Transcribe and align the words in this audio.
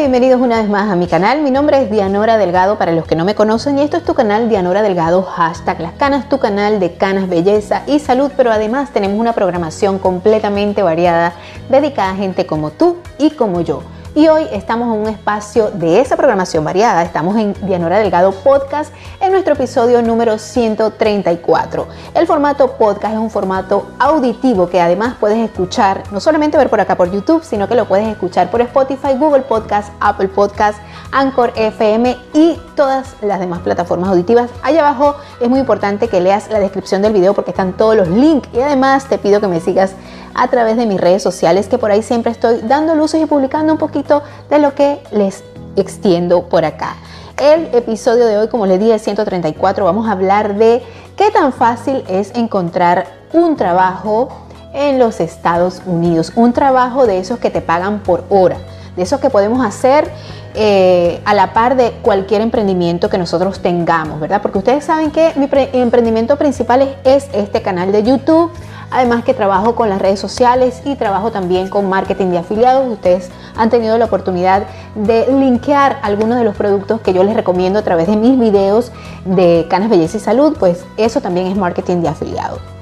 bienvenidos 0.00 0.40
una 0.40 0.62
vez 0.62 0.70
más 0.70 0.90
a 0.90 0.96
mi 0.96 1.06
canal. 1.06 1.42
Mi 1.42 1.50
nombre 1.50 1.82
es 1.82 1.90
Dianora 1.90 2.38
Delgado 2.38 2.78
para 2.78 2.92
los 2.92 3.06
que 3.06 3.16
no 3.16 3.26
me 3.26 3.34
conocen 3.34 3.78
y 3.78 3.82
esto 3.82 3.98
es 3.98 4.02
tu 4.02 4.14
canal 4.14 4.48
Dianora 4.48 4.80
Delgado, 4.80 5.22
hashtag 5.22 5.78
Las 5.78 5.92
Canas, 5.92 6.26
tu 6.26 6.38
canal 6.38 6.80
de 6.80 6.94
canas, 6.94 7.28
belleza 7.28 7.82
y 7.86 7.98
salud, 7.98 8.32
pero 8.34 8.50
además 8.50 8.94
tenemos 8.94 9.20
una 9.20 9.34
programación 9.34 9.98
completamente 9.98 10.82
variada 10.82 11.34
dedicada 11.68 12.12
a 12.12 12.16
gente 12.16 12.46
como 12.46 12.70
tú 12.70 12.96
y 13.18 13.32
como 13.32 13.60
yo 13.60 13.82
y 14.14 14.26
hoy 14.26 14.46
estamos 14.50 14.94
en 14.94 15.02
un 15.02 15.08
espacio 15.08 15.70
de 15.70 16.00
esa 16.00 16.16
programación 16.16 16.64
variada. 16.64 17.02
Estamos 17.02 17.36
en 17.36 17.54
Dianora 17.62 17.98
Delgado 17.98 18.32
Podcast 18.32 18.92
en 19.20 19.30
nuestro 19.30 19.54
episodio 19.54 20.02
número 20.02 20.36
134. 20.36 21.86
El 22.14 22.26
formato 22.26 22.72
podcast 22.72 23.14
es 23.14 23.20
un 23.20 23.30
formato 23.30 23.90
auditivo 23.98 24.68
que 24.68 24.80
además 24.80 25.14
puedes 25.20 25.38
escuchar, 25.38 26.02
no 26.10 26.18
solamente 26.18 26.58
ver 26.58 26.68
por 26.68 26.80
acá 26.80 26.96
por 26.96 27.10
YouTube, 27.10 27.44
sino 27.44 27.68
que 27.68 27.76
lo 27.76 27.86
puedes 27.86 28.08
escuchar 28.08 28.50
por 28.50 28.60
Spotify, 28.62 29.14
Google 29.16 29.42
Podcast, 29.42 29.92
Apple 30.00 30.28
Podcast, 30.28 30.78
Anchor 31.12 31.52
FM 31.54 32.16
y 32.34 32.58
todas 32.74 33.14
las 33.22 33.38
demás 33.38 33.60
plataformas 33.60 34.10
auditivas. 34.10 34.50
Allá 34.62 34.80
abajo 34.80 35.16
es 35.40 35.48
muy 35.48 35.60
importante 35.60 36.08
que 36.08 36.20
leas 36.20 36.50
la 36.50 36.58
descripción 36.58 37.02
del 37.02 37.12
video 37.12 37.34
porque 37.34 37.50
están 37.50 37.74
todos 37.74 37.96
los 37.96 38.08
links 38.08 38.48
y 38.52 38.60
además 38.60 39.06
te 39.06 39.18
pido 39.18 39.40
que 39.40 39.48
me 39.48 39.60
sigas 39.60 39.94
a 40.34 40.48
través 40.48 40.76
de 40.76 40.86
mis 40.86 41.00
redes 41.00 41.22
sociales, 41.22 41.68
que 41.68 41.78
por 41.78 41.90
ahí 41.90 42.02
siempre 42.02 42.32
estoy 42.32 42.60
dando 42.62 42.94
luces 42.94 43.22
y 43.22 43.26
publicando 43.26 43.72
un 43.72 43.78
poquito 43.78 44.22
de 44.48 44.58
lo 44.58 44.74
que 44.74 45.00
les 45.12 45.44
extiendo 45.76 46.48
por 46.48 46.64
acá. 46.64 46.96
El 47.38 47.74
episodio 47.74 48.26
de 48.26 48.36
hoy, 48.36 48.48
como 48.48 48.66
les 48.66 48.78
dije, 48.78 48.98
134, 48.98 49.84
vamos 49.84 50.08
a 50.08 50.12
hablar 50.12 50.56
de 50.56 50.82
qué 51.16 51.30
tan 51.30 51.52
fácil 51.52 52.04
es 52.08 52.32
encontrar 52.34 53.06
un 53.32 53.56
trabajo 53.56 54.28
en 54.74 54.98
los 54.98 55.20
Estados 55.20 55.82
Unidos. 55.86 56.32
Un 56.36 56.52
trabajo 56.52 57.06
de 57.06 57.18
esos 57.18 57.38
que 57.38 57.50
te 57.50 57.60
pagan 57.60 58.00
por 58.00 58.24
hora, 58.28 58.58
de 58.96 59.02
esos 59.02 59.20
que 59.20 59.30
podemos 59.30 59.64
hacer 59.64 60.10
eh, 60.54 61.20
a 61.24 61.34
la 61.34 61.52
par 61.52 61.76
de 61.76 61.92
cualquier 62.02 62.40
emprendimiento 62.40 63.08
que 63.08 63.18
nosotros 63.18 63.60
tengamos, 63.60 64.20
¿verdad? 64.20 64.42
Porque 64.42 64.58
ustedes 64.58 64.84
saben 64.84 65.10
que 65.10 65.32
mi 65.36 65.48
emprendimiento 65.80 66.36
principal 66.36 66.96
es 67.04 67.28
este 67.32 67.62
canal 67.62 67.92
de 67.92 68.02
YouTube 68.02 68.50
Además 68.90 69.24
que 69.24 69.34
trabajo 69.34 69.74
con 69.76 69.88
las 69.88 70.00
redes 70.00 70.18
sociales 70.18 70.82
y 70.84 70.96
trabajo 70.96 71.30
también 71.30 71.68
con 71.68 71.88
marketing 71.88 72.26
de 72.26 72.38
afiliados. 72.38 72.92
Ustedes 72.92 73.30
han 73.56 73.70
tenido 73.70 73.96
la 73.98 74.06
oportunidad 74.06 74.64
de 74.94 75.26
linkear 75.30 75.98
algunos 76.02 76.38
de 76.38 76.44
los 76.44 76.56
productos 76.56 77.00
que 77.00 77.12
yo 77.12 77.22
les 77.22 77.34
recomiendo 77.36 77.78
a 77.78 77.82
través 77.82 78.08
de 78.08 78.16
mis 78.16 78.38
videos 78.38 78.90
de 79.24 79.66
Canas 79.70 79.90
Belleza 79.90 80.16
y 80.16 80.20
Salud, 80.20 80.56
pues 80.58 80.84
eso 80.96 81.20
también 81.20 81.46
es 81.46 81.56
marketing 81.56 81.98
de 81.98 82.08
afiliados. 82.08 82.79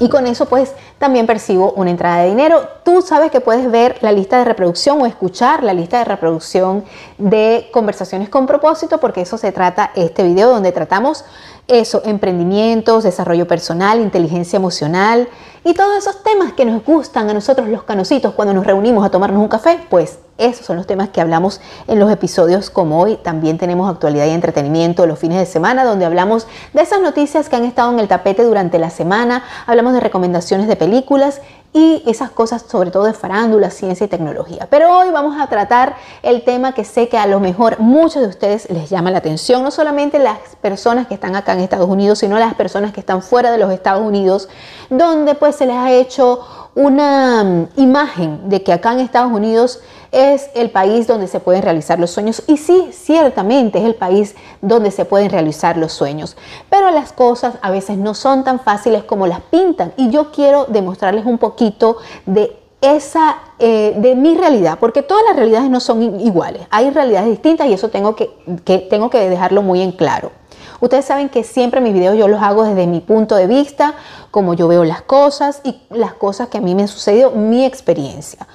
Y 0.00 0.08
con 0.08 0.26
eso 0.26 0.46
pues 0.46 0.72
también 0.98 1.26
percibo 1.26 1.72
una 1.72 1.90
entrada 1.90 2.22
de 2.22 2.28
dinero. 2.28 2.68
Tú 2.84 3.02
sabes 3.02 3.30
que 3.30 3.40
puedes 3.40 3.70
ver 3.70 3.98
la 4.00 4.12
lista 4.12 4.38
de 4.38 4.44
reproducción 4.44 5.00
o 5.00 5.06
escuchar 5.06 5.62
la 5.62 5.74
lista 5.74 5.98
de 5.98 6.04
reproducción 6.04 6.84
de 7.18 7.68
conversaciones 7.72 8.28
con 8.28 8.46
propósito 8.46 8.98
porque 8.98 9.22
eso 9.22 9.38
se 9.38 9.52
trata 9.52 9.92
este 9.94 10.22
video 10.24 10.50
donde 10.50 10.72
tratamos 10.72 11.24
eso, 11.68 12.02
emprendimientos, 12.04 13.04
desarrollo 13.04 13.46
personal, 13.46 14.00
inteligencia 14.00 14.56
emocional 14.56 15.28
y 15.64 15.74
todos 15.74 15.96
esos 15.96 16.22
temas 16.22 16.52
que 16.54 16.64
nos 16.64 16.84
gustan 16.84 17.30
a 17.30 17.34
nosotros 17.34 17.68
los 17.68 17.84
canositos 17.84 18.34
cuando 18.34 18.52
nos 18.52 18.66
reunimos 18.66 19.06
a 19.06 19.10
tomarnos 19.10 19.40
un 19.40 19.48
café, 19.48 19.78
pues 19.88 20.18
esos 20.44 20.66
son 20.66 20.76
los 20.76 20.86
temas 20.86 21.10
que 21.10 21.20
hablamos 21.20 21.60
en 21.86 21.98
los 21.98 22.10
episodios 22.10 22.70
como 22.70 23.00
hoy. 23.00 23.16
También 23.16 23.58
tenemos 23.58 23.90
actualidad 23.90 24.26
y 24.26 24.30
entretenimiento 24.30 25.06
los 25.06 25.18
fines 25.18 25.38
de 25.38 25.46
semana 25.46 25.84
donde 25.84 26.04
hablamos 26.04 26.46
de 26.72 26.82
esas 26.82 27.00
noticias 27.00 27.48
que 27.48 27.56
han 27.56 27.64
estado 27.64 27.92
en 27.92 27.98
el 27.98 28.08
tapete 28.08 28.44
durante 28.44 28.78
la 28.78 28.90
semana, 28.90 29.44
hablamos 29.66 29.92
de 29.92 30.00
recomendaciones 30.00 30.68
de 30.68 30.76
películas 30.76 31.40
y 31.74 32.02
esas 32.06 32.30
cosas 32.30 32.64
sobre 32.68 32.90
todo 32.90 33.04
de 33.04 33.14
farándula, 33.14 33.70
ciencia 33.70 34.04
y 34.04 34.08
tecnología. 34.08 34.66
Pero 34.70 34.98
hoy 34.98 35.10
vamos 35.10 35.40
a 35.40 35.46
tratar 35.46 35.96
el 36.22 36.42
tema 36.44 36.74
que 36.74 36.84
sé 36.84 37.08
que 37.08 37.16
a 37.16 37.26
lo 37.26 37.40
mejor 37.40 37.80
muchos 37.80 38.22
de 38.22 38.28
ustedes 38.28 38.68
les 38.70 38.90
llama 38.90 39.10
la 39.10 39.18
atención, 39.18 39.62
no 39.62 39.70
solamente 39.70 40.18
las 40.18 40.38
personas 40.60 41.06
que 41.06 41.14
están 41.14 41.34
acá 41.34 41.54
en 41.54 41.60
Estados 41.60 41.88
Unidos, 41.88 42.18
sino 42.18 42.38
las 42.38 42.54
personas 42.54 42.92
que 42.92 43.00
están 43.00 43.22
fuera 43.22 43.50
de 43.50 43.58
los 43.58 43.72
Estados 43.72 44.02
Unidos, 44.02 44.48
donde 44.90 45.34
pues 45.34 45.56
se 45.56 45.66
les 45.66 45.76
ha 45.76 45.90
hecho 45.92 46.40
una 46.74 47.44
mm, 47.44 47.68
imagen 47.80 48.48
de 48.48 48.62
que 48.62 48.72
acá 48.72 48.92
en 48.92 49.00
Estados 49.00 49.32
Unidos 49.32 49.80
es 50.10 50.50
el 50.54 50.70
país 50.70 51.06
donde 51.06 51.26
se 51.26 51.40
pueden 51.40 51.62
realizar 51.62 51.98
los 51.98 52.10
sueños. 52.10 52.42
Y 52.46 52.58
sí, 52.58 52.90
ciertamente 52.92 53.78
es 53.78 53.84
el 53.84 53.94
país 53.94 54.34
donde 54.60 54.90
se 54.90 55.04
pueden 55.04 55.30
realizar 55.30 55.76
los 55.76 55.92
sueños, 55.92 56.36
pero 56.70 56.90
las 56.90 57.12
cosas 57.12 57.54
a 57.62 57.70
veces 57.70 57.96
no 57.96 58.14
son 58.14 58.44
tan 58.44 58.60
fáciles 58.60 59.04
como 59.04 59.26
las 59.26 59.40
pintan. 59.40 59.92
Y 59.96 60.10
yo 60.10 60.30
quiero 60.30 60.66
demostrarles 60.66 61.24
un 61.24 61.38
poquito 61.38 61.96
de 62.26 62.58
esa 62.82 63.38
eh, 63.58 63.94
de 63.96 64.14
mi 64.16 64.34
realidad, 64.34 64.78
porque 64.80 65.02
todas 65.02 65.24
las 65.28 65.36
realidades 65.36 65.70
no 65.70 65.78
son 65.78 66.20
iguales, 66.20 66.66
hay 66.70 66.90
realidades 66.90 67.30
distintas 67.30 67.68
y 67.68 67.72
eso 67.72 67.90
tengo 67.90 68.16
que, 68.16 68.30
que, 68.64 68.78
tengo 68.78 69.08
que 69.08 69.30
dejarlo 69.30 69.62
muy 69.62 69.80
en 69.80 69.92
claro. 69.92 70.32
Ustedes 70.82 71.04
saben 71.04 71.28
que 71.28 71.44
siempre 71.44 71.80
mis 71.80 71.94
videos 71.94 72.18
yo 72.18 72.26
los 72.26 72.42
hago 72.42 72.64
desde 72.64 72.88
mi 72.88 72.98
punto 72.98 73.36
de 73.36 73.46
vista, 73.46 73.94
como 74.32 74.54
yo 74.54 74.66
veo 74.66 74.82
las 74.82 75.00
cosas 75.00 75.60
y 75.62 75.80
las 75.90 76.12
cosas 76.14 76.48
que 76.48 76.58
a 76.58 76.60
mí 76.60 76.74
me 76.74 76.82
han 76.82 76.88
sucedido, 76.88 77.30
mi 77.30 77.64
experiencia. 77.64 78.48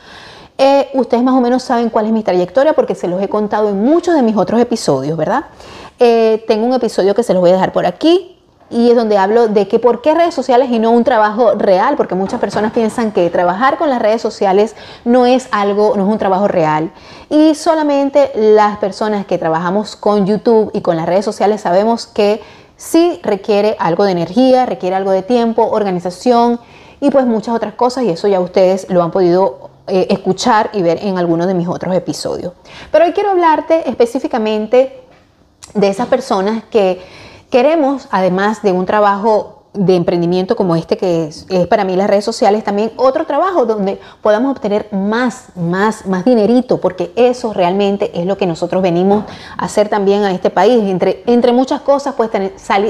Eh, 0.58 0.90
ustedes 0.94 1.24
más 1.24 1.36
o 1.36 1.40
menos 1.40 1.64
saben 1.64 1.90
cuál 1.90 2.08
es 2.08 2.12
mi 2.12 2.24
trayectoria 2.24 2.74
porque 2.74 2.96
se 2.96 3.08
los 3.08 3.22
he 3.22 3.30
contado 3.30 3.70
en 3.70 3.82
muchos 3.82 4.14
de 4.14 4.24
mis 4.24 4.36
otros 4.36 4.60
episodios, 4.60 5.18
¿verdad? 5.18 5.46
Eh, 6.00 6.44
tengo 6.50 6.66
un 6.66 6.74
episodio 6.74 7.16
que 7.16 7.24
se 7.24 7.34
los 7.34 7.40
voy 7.40 7.52
a 7.52 7.54
dejar 7.54 7.72
por 7.72 7.86
aquí 7.86 8.37
y 8.70 8.90
es 8.90 8.96
donde 8.96 9.18
hablo 9.18 9.48
de 9.48 9.68
que 9.68 9.80
por 9.80 10.02
qué 10.02 10.14
redes 10.14 10.34
sociales 10.34 10.70
y 10.72 10.80
no 10.80 10.92
un 10.92 11.04
trabajo 11.04 11.54
real, 11.54 11.96
porque 11.96 12.16
muchas 12.16 12.40
personas 12.40 12.74
piensan 12.74 13.12
que 13.12 13.30
trabajar 13.30 13.78
con 13.78 13.90
las 13.90 14.02
redes 14.02 14.22
sociales 14.22 14.76
no 15.06 15.26
es 15.26 15.48
algo, 15.52 15.94
no 15.96 16.06
es 16.06 16.12
un 16.12 16.18
trabajo 16.18 16.48
real. 16.48 16.92
Y 17.30 17.56
solamente 17.56 18.32
las 18.36 18.78
personas 18.78 19.26
que 19.26 19.38
trabajamos 19.38 19.96
con 19.96 20.26
YouTube 20.26 20.72
y 20.74 20.82
con 20.82 20.98
las 20.98 21.06
redes 21.06 21.26
sociales 21.26 21.62
sabemos 21.62 22.08
que 22.08 22.42
sí 22.76 23.20
requiere 23.24 23.76
algo 23.80 24.04
de 24.04 24.12
energía, 24.12 24.66
requiere 24.66 24.96
algo 24.96 25.12
de 25.12 25.24
tiempo, 25.24 25.66
organización 25.66 26.60
y 27.00 27.10
pues 27.10 27.26
muchas 27.26 27.56
otras 27.56 27.74
cosas 27.74 28.04
y 28.04 28.10
eso 28.10 28.28
ya 28.28 28.40
ustedes 28.40 28.88
lo 28.90 29.04
han 29.04 29.12
podido 29.12 29.70
eh, 29.88 30.08
escuchar 30.10 30.70
y 30.74 30.82
ver 30.82 31.00
en 31.02 31.18
algunos 31.18 31.48
de 31.48 31.54
mis 31.54 31.68
otros 31.68 31.96
episodios. 31.96 32.54
Pero 32.92 33.06
hoy 33.06 33.14
quiero 33.14 33.32
hablarte 33.32 33.90
específicamente 33.90 35.02
de 35.74 35.88
esas 35.88 36.08
personas 36.08 36.64
que 36.66 37.02
queremos, 37.50 38.08
además 38.12 38.62
de 38.62 38.72
un 38.72 38.86
trabajo 38.86 39.58
de 39.78 39.96
emprendimiento 39.96 40.56
como 40.56 40.76
este 40.76 40.98
que 40.98 41.28
es, 41.28 41.46
para 41.70 41.84
mí 41.84 41.96
las 41.96 42.10
redes 42.10 42.26
sociales, 42.26 42.64
también 42.64 42.92
otro 42.98 43.26
trabajo 43.26 43.66
donde 43.66 44.00
podamos 44.22 44.52
obtener 44.52 44.88
más, 44.92 45.50
más, 45.56 46.06
más 46.08 46.26
dinerito, 46.26 46.82
porque 46.82 47.12
eso 47.16 47.54
realmente 47.54 48.12
es 48.20 48.26
lo 48.26 48.38
que 48.38 48.48
nosotros 48.48 48.82
venimos 48.82 49.26
a 49.58 49.66
hacer 49.66 49.88
también 49.88 50.24
a 50.24 50.32
este 50.32 50.50
país. 50.50 50.84
Entre, 50.90 51.24
entre 51.28 51.52
muchas 51.54 51.82
cosas, 51.82 52.16
pues 52.16 52.32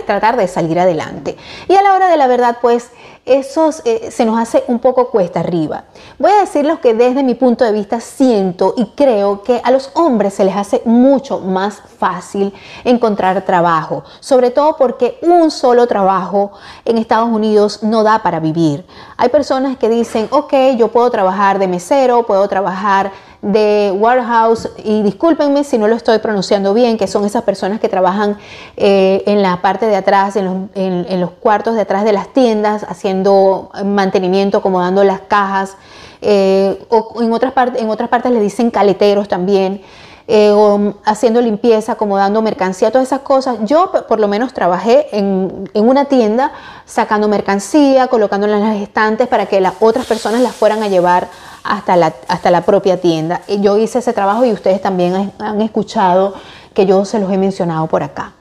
tratar 0.05 0.37
de 0.37 0.47
salir 0.47 0.79
adelante. 0.79 1.35
Y 1.67 1.75
a 1.75 1.81
la 1.81 1.93
hora 1.93 2.07
de 2.09 2.17
la 2.17 2.27
verdad, 2.27 2.57
pues 2.61 2.91
eso 3.27 3.69
eh, 3.85 4.09
se 4.11 4.25
nos 4.25 4.39
hace 4.39 4.63
un 4.67 4.79
poco 4.79 5.09
cuesta 5.09 5.41
arriba. 5.41 5.85
Voy 6.17 6.31
a 6.31 6.41
decir 6.41 6.65
lo 6.65 6.81
que 6.81 6.93
desde 6.93 7.23
mi 7.23 7.35
punto 7.35 7.65
de 7.65 7.71
vista 7.71 7.99
siento 7.99 8.73
y 8.77 8.85
creo 8.95 9.43
que 9.43 9.61
a 9.63 9.71
los 9.71 9.91
hombres 9.93 10.33
se 10.33 10.45
les 10.45 10.55
hace 10.55 10.81
mucho 10.85 11.39
más 11.39 11.81
fácil 11.99 12.53
encontrar 12.83 13.43
trabajo, 13.45 14.03
sobre 14.19 14.51
todo 14.51 14.77
porque 14.77 15.17
un 15.21 15.51
solo 15.51 15.87
trabajo 15.87 16.51
en 16.85 16.97
Estados 16.97 17.29
Unidos 17.29 17.83
no 17.83 18.03
da 18.03 18.23
para 18.23 18.39
vivir. 18.39 18.85
Hay 19.17 19.29
personas 19.29 19.77
que 19.77 19.89
dicen, 19.89 20.27
ok, 20.31 20.53
yo 20.77 20.89
puedo 20.89 21.09
trabajar 21.09 21.59
de 21.59 21.67
mesero, 21.67 22.25
puedo 22.25 22.47
trabajar 22.47 23.11
de 23.41 23.93
warehouse 23.95 24.69
y 24.83 25.03
discúlpenme 25.03 25.63
si 25.63 25.77
no 25.77 25.87
lo 25.87 25.95
estoy 25.95 26.19
pronunciando 26.19 26.73
bien, 26.73 26.97
que 26.97 27.07
son 27.07 27.25
esas 27.25 27.43
personas 27.43 27.79
que 27.79 27.87
trabajan 27.87 28.37
eh, 28.75 29.23
en 29.27 29.41
la 29.41 29.61
parte 29.61 29.85
de 29.87 29.95
atrás, 29.95 30.35
en 30.35 31.19
los, 31.19 31.31
cuartos 31.31 31.75
de 31.75 31.81
atrás 31.81 32.03
de 32.03 32.13
las 32.13 32.33
tiendas, 32.33 32.83
haciendo 32.83 33.69
mantenimiento, 33.85 34.57
acomodando 34.57 35.03
las 35.03 35.21
cajas, 35.21 35.75
eh, 36.21 36.83
o 36.89 37.21
en 37.21 37.31
otras, 37.31 37.53
en 37.75 37.89
otras 37.89 38.09
partes 38.09 38.31
le 38.31 38.39
dicen 38.39 38.71
caleteros 38.71 39.27
también. 39.27 39.81
Eh, 40.29 40.51
o 40.51 40.95
haciendo 41.05 41.39
limpieza, 41.39 41.93
acomodando 41.93 42.41
mercancía, 42.41 42.91
todas 42.91 43.07
esas 43.07 43.21
cosas. 43.21 43.59
Yo 43.63 43.93
por 44.09 44.19
lo 44.19 44.27
menos 44.27 44.51
trabajé 44.51 45.07
en, 45.17 45.69
en, 45.73 45.87
una 45.87 46.03
tienda 46.03 46.51
sacando 46.85 47.29
mercancía, 47.29 48.07
colocándola 48.07 48.57
en 48.57 48.63
las 48.63 48.75
estantes 48.75 49.29
para 49.29 49.45
que 49.45 49.61
las 49.61 49.75
otras 49.79 50.05
personas 50.05 50.41
las 50.41 50.53
fueran 50.53 50.83
a 50.83 50.89
llevar 50.89 51.29
hasta 51.67 51.95
la, 51.95 52.13
hasta 52.27 52.51
la 52.51 52.61
propia 52.61 52.99
tienda. 52.99 53.41
Yo 53.47 53.77
hice 53.77 53.99
ese 53.99 54.13
trabajo 54.13 54.45
y 54.45 54.51
ustedes 54.51 54.81
también 54.81 55.31
han 55.37 55.61
escuchado 55.61 56.33
que 56.73 56.85
yo 56.85 57.05
se 57.05 57.19
los 57.19 57.31
he 57.31 57.37
mencionado 57.37 57.87
por 57.87 58.03
acá. 58.03 58.33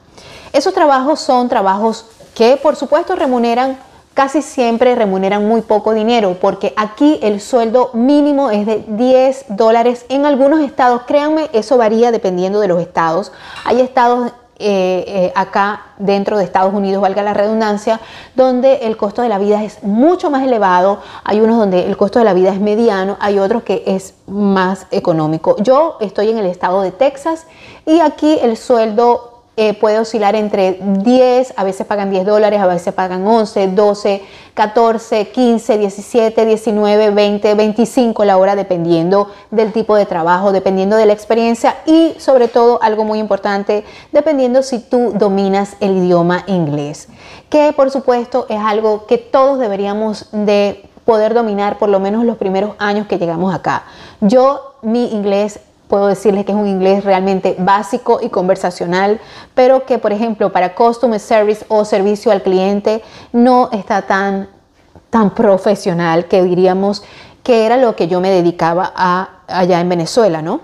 Esos 0.53 0.73
trabajos 0.73 1.19
son 1.19 1.49
trabajos 1.49 2.05
que 2.33 2.57
por 2.57 2.75
supuesto 2.75 3.15
remuneran 3.15 3.77
casi 4.17 4.41
siempre 4.41 4.95
remuneran 4.95 5.47
muy 5.47 5.61
poco 5.61 5.93
dinero 5.93 6.37
porque 6.41 6.73
aquí 6.75 7.19
el 7.21 7.39
sueldo 7.39 7.91
mínimo 7.93 8.49
es 8.49 8.65
de 8.65 8.83
10 8.87 9.45
dólares 9.49 10.07
en 10.09 10.25
algunos 10.25 10.61
estados. 10.61 11.03
Créanme, 11.05 11.51
eso 11.53 11.77
varía 11.77 12.11
dependiendo 12.11 12.59
de 12.59 12.67
los 12.67 12.81
estados. 12.81 13.31
Hay 13.63 13.79
estados 13.79 14.31
eh, 14.59 15.03
eh, 15.07 15.33
acá 15.35 15.87
dentro 15.97 16.37
de 16.37 16.43
Estados 16.43 16.73
Unidos, 16.73 17.01
valga 17.01 17.21
la 17.21 17.33
redundancia, 17.33 17.99
donde 18.35 18.87
el 18.87 18.97
costo 18.97 19.21
de 19.21 19.29
la 19.29 19.37
vida 19.37 19.63
es 19.63 19.83
mucho 19.83 20.29
más 20.29 20.43
elevado. 20.43 20.99
Hay 21.23 21.39
unos 21.39 21.57
donde 21.57 21.85
el 21.85 21.95
costo 21.95 22.19
de 22.19 22.25
la 22.25 22.33
vida 22.33 22.51
es 22.51 22.59
mediano, 22.59 23.17
hay 23.19 23.39
otros 23.39 23.63
que 23.63 23.83
es 23.85 24.15
más 24.25 24.87
económico. 24.91 25.55
Yo 25.59 25.97
estoy 26.01 26.29
en 26.29 26.39
el 26.39 26.47
estado 26.47 26.81
de 26.81 26.91
Texas 26.91 27.45
y 27.85 27.99
aquí 27.99 28.39
el 28.41 28.57
sueldo 28.57 29.36
eh, 29.59 29.73
puede 29.73 29.97
oscilar 29.97 30.35
entre 30.35 30.77
10, 30.79 31.55
a 31.57 31.63
veces 31.63 31.87
pagan 31.87 32.11
10 32.11 32.27
dólares, 32.27 32.59
a 32.61 32.67
veces 32.67 32.93
pagan 32.93 33.25
11, 33.25 33.69
12, 33.69 34.21
14, 34.53 35.29
15, 35.29 35.77
17, 35.79 36.45
19, 36.45 37.09
20, 37.09 37.55
25 37.55 38.23
la 38.23 38.37
hora, 38.37 38.55
dependiendo 38.55 39.31
del 39.49 39.73
tipo 39.73 39.95
de 39.95 40.05
trabajo, 40.05 40.51
dependiendo 40.51 40.95
de 40.95 41.07
la 41.07 41.13
experiencia 41.13 41.77
y 41.87 42.13
sobre 42.19 42.47
todo 42.47 42.79
algo 42.83 43.03
muy 43.03 43.17
importante, 43.17 43.83
dependiendo 44.11 44.61
si 44.61 44.77
tú 44.77 45.13
dominas 45.15 45.75
el 45.79 45.97
idioma 45.97 46.43
inglés, 46.45 47.07
que 47.49 47.73
por 47.73 47.89
supuesto 47.89 48.45
es 48.49 48.59
algo 48.59 49.07
que 49.07 49.17
todos 49.17 49.57
deberíamos 49.57 50.27
de 50.33 50.87
poder 51.03 51.33
dominar 51.33 51.79
por 51.79 51.89
lo 51.89 51.99
menos 51.99 52.25
los 52.25 52.37
primeros 52.37 52.75
años 52.77 53.07
que 53.07 53.17
llegamos 53.17 53.55
acá. 53.55 53.85
Yo 54.21 54.75
mi 54.83 55.11
inglés 55.13 55.61
puedo 55.87 56.07
decirles 56.07 56.45
que 56.45 56.51
es 56.51 56.57
un 56.57 56.67
inglés 56.67 57.03
realmente 57.03 57.55
básico 57.57 58.19
y 58.21 58.29
conversacional, 58.29 59.19
pero 59.53 59.85
que 59.85 59.97
por 59.97 60.11
ejemplo 60.11 60.51
para 60.51 60.75
customer 60.75 61.19
service 61.19 61.65
o 61.69 61.85
servicio 61.85 62.31
al 62.31 62.41
cliente 62.41 63.03
no 63.31 63.69
está 63.71 64.01
tan, 64.01 64.49
tan 65.09 65.33
profesional 65.33 66.25
que 66.25 66.43
diríamos 66.43 67.03
que 67.43 67.65
era 67.65 67.77
lo 67.77 67.95
que 67.95 68.07
yo 68.07 68.19
me 68.19 68.29
dedicaba 68.29 68.91
a 68.95 69.29
allá 69.47 69.79
en 69.79 69.89
Venezuela, 69.89 70.41
¿no? 70.41 70.61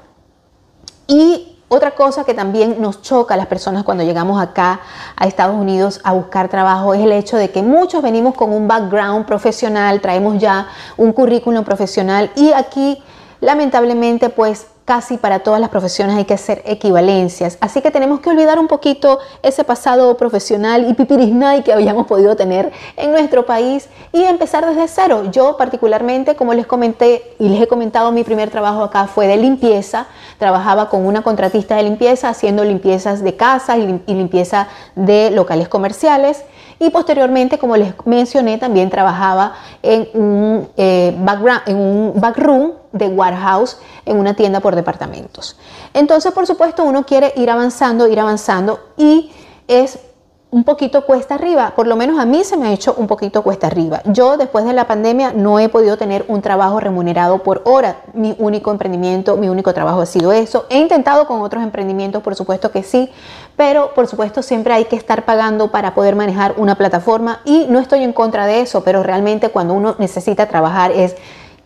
Y 1.07 1.57
otra 1.69 1.91
cosa 1.91 2.23
que 2.23 2.33
también 2.33 2.79
nos 2.79 3.01
choca 3.01 3.33
a 3.33 3.37
las 3.37 3.47
personas 3.47 3.83
cuando 3.83 4.03
llegamos 4.03 4.39
acá 4.39 4.81
a 5.15 5.25
Estados 5.25 5.55
Unidos 5.55 6.01
a 6.03 6.13
buscar 6.13 6.47
trabajo 6.49 6.93
es 6.93 7.01
el 7.01 7.11
hecho 7.11 7.37
de 7.37 7.49
que 7.49 7.63
muchos 7.63 8.03
venimos 8.03 8.35
con 8.35 8.53
un 8.53 8.67
background 8.67 9.25
profesional, 9.25 9.99
traemos 9.99 10.37
ya 10.37 10.67
un 10.97 11.13
currículum 11.13 11.63
profesional 11.63 12.29
y 12.35 12.51
aquí 12.51 13.01
lamentablemente 13.41 14.29
pues 14.29 14.67
casi 14.85 15.17
para 15.17 15.39
todas 15.39 15.61
las 15.61 15.69
profesiones 15.69 16.17
hay 16.17 16.25
que 16.25 16.33
hacer 16.33 16.61
equivalencias. 16.65 17.57
Así 17.61 17.81
que 17.81 17.91
tenemos 17.91 18.19
que 18.19 18.29
olvidar 18.29 18.59
un 18.59 18.67
poquito 18.67 19.19
ese 19.41 19.63
pasado 19.63 20.15
profesional 20.17 20.89
y 20.89 20.93
pipirisnay 20.93 21.63
que 21.63 21.71
habíamos 21.71 22.07
podido 22.07 22.35
tener 22.35 22.71
en 22.97 23.11
nuestro 23.11 23.45
país 23.45 23.87
y 24.11 24.23
empezar 24.23 24.65
desde 24.65 24.87
cero. 24.87 25.23
Yo 25.31 25.55
particularmente, 25.57 26.35
como 26.35 26.53
les 26.53 26.65
comenté 26.65 27.35
y 27.39 27.49
les 27.49 27.61
he 27.61 27.67
comentado, 27.67 28.11
mi 28.11 28.23
primer 28.23 28.49
trabajo 28.49 28.83
acá 28.83 29.07
fue 29.07 29.27
de 29.27 29.37
limpieza. 29.37 30.07
Trabajaba 30.37 30.89
con 30.89 31.05
una 31.05 31.21
contratista 31.21 31.75
de 31.75 31.83
limpieza 31.83 32.29
haciendo 32.29 32.63
limpiezas 32.63 33.23
de 33.23 33.35
casas 33.35 33.77
y 33.77 34.13
limpieza 34.13 34.67
de 34.95 35.31
locales 35.31 35.69
comerciales. 35.69 36.43
Y 36.79 36.89
posteriormente, 36.89 37.57
como 37.57 37.77
les 37.77 37.93
mencioné, 38.05 38.57
también 38.57 38.89
trabajaba 38.89 39.53
en 39.81 40.09
un, 40.13 40.67
eh, 40.75 41.15
background, 41.17 41.61
en 41.67 41.77
un 41.77 42.13
backroom 42.15 42.82
de 42.93 43.07
warehouse 43.09 43.77
en 44.05 44.17
una 44.17 44.35
tienda 44.35 44.61
por 44.61 44.75
departamentos. 44.75 45.57
Entonces, 45.93 46.31
por 46.31 46.47
supuesto, 46.47 46.85
uno 46.85 47.05
quiere 47.05 47.33
ir 47.35 47.49
avanzando, 47.49 48.07
ir 48.07 48.19
avanzando 48.19 48.79
y 48.95 49.31
es 49.67 49.99
un 50.53 50.63
poquito 50.63 51.03
cuesta 51.03 51.33
arriba, 51.33 51.73
por 51.75 51.87
lo 51.87 51.95
menos 51.95 52.19
a 52.19 52.25
mí 52.25 52.43
se 52.43 52.57
me 52.57 52.67
ha 52.67 52.73
hecho 52.73 52.93
un 52.95 53.07
poquito 53.07 53.41
cuesta 53.41 53.65
arriba. 53.65 54.03
Yo 54.05 54.37
después 54.37 54.65
de 54.65 54.73
la 54.73 54.85
pandemia 54.85 55.33
no 55.33 55.57
he 55.57 55.67
podido 55.67 55.97
tener 55.97 56.25
un 56.27 56.43
trabajo 56.43 56.79
remunerado 56.79 57.41
por 57.41 57.63
hora. 57.65 58.01
Mi 58.13 58.35
único 58.37 58.69
emprendimiento, 58.69 59.35
mi 59.35 59.49
único 59.49 59.73
trabajo 59.73 60.01
ha 60.01 60.05
sido 60.05 60.31
eso. 60.31 60.67
He 60.69 60.77
intentado 60.77 61.25
con 61.25 61.41
otros 61.41 61.63
emprendimientos, 61.63 62.21
por 62.21 62.35
supuesto 62.35 62.69
que 62.69 62.83
sí, 62.83 63.09
pero 63.57 63.95
por 63.95 64.05
supuesto 64.05 64.43
siempre 64.43 64.75
hay 64.75 64.85
que 64.85 64.95
estar 64.95 65.25
pagando 65.25 65.71
para 65.71 65.95
poder 65.95 66.15
manejar 66.15 66.53
una 66.57 66.75
plataforma 66.75 67.41
y 67.45 67.65
no 67.69 67.79
estoy 67.79 68.03
en 68.03 68.13
contra 68.13 68.45
de 68.45 68.61
eso, 68.61 68.83
pero 68.83 69.01
realmente 69.01 69.49
cuando 69.49 69.73
uno 69.73 69.95
necesita 69.97 70.47
trabajar 70.47 70.91
es 70.91 71.15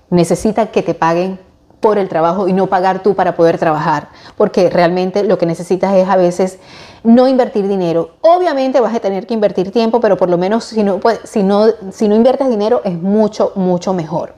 necesita 0.10 0.68
que 0.68 0.84
te 0.84 0.94
paguen 0.94 1.40
por 1.80 1.98
el 1.98 2.10
trabajo 2.10 2.48
y 2.48 2.54
no 2.54 2.68
pagar 2.68 3.04
tú 3.04 3.14
para 3.14 3.36
poder 3.36 3.58
trabajar, 3.60 4.10
porque 4.36 4.70
realmente 4.70 5.24
lo 5.24 5.38
que 5.38 5.46
necesitas 5.46 5.96
es 5.96 6.10
a 6.10 6.16
veces 6.16 6.60
no 7.04 7.28
invertir 7.28 7.68
dinero. 7.68 8.12
Obviamente 8.22 8.80
vas 8.80 8.96
a 8.96 9.00
tener 9.00 9.28
que 9.28 9.34
invertir 9.34 9.72
tiempo, 9.72 10.00
pero 10.00 10.18
por 10.18 10.30
lo 10.30 10.38
menos 10.38 10.64
si 10.64 10.84
no, 10.84 11.00
si 11.24 11.44
no, 11.44 11.68
si 11.92 12.08
no 12.08 12.16
inviertes 12.16 12.50
dinero 12.50 12.82
es 12.84 13.00
mucho, 13.00 13.52
mucho 13.56 13.94
mejor. 13.94 14.34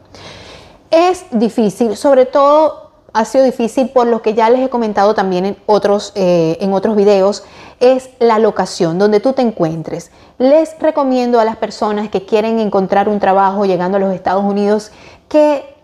Es 0.92 1.26
difícil, 1.32 1.96
sobre 1.96 2.26
todo 2.26 2.90
ha 3.14 3.26
sido 3.26 3.44
difícil 3.44 3.90
por 3.90 4.08
lo 4.08 4.22
que 4.22 4.34
ya 4.34 4.50
les 4.50 4.62
he 4.62 4.70
comentado 4.70 5.16
también 5.16 5.46
en 5.46 5.58
otros, 5.66 6.12
eh, 6.16 6.58
en 6.60 6.74
otros 6.74 6.96
videos, 6.96 7.44
es 7.80 8.10
la 8.20 8.40
locación, 8.40 9.00
donde 9.00 9.20
tú 9.20 9.34
te 9.34 9.42
encuentres. 9.42 10.12
Les 10.38 10.78
recomiendo 10.80 11.40
a 11.40 11.46
las 11.46 11.58
personas 11.58 12.10
que 12.10 12.26
quieren 12.26 12.60
encontrar 12.60 13.10
un 13.10 13.20
trabajo 13.20 13.66
llegando 13.66 13.98
a 13.98 14.00
los 14.00 14.14
Estados 14.14 14.44
Unidos 14.44 14.92
que 15.30 15.80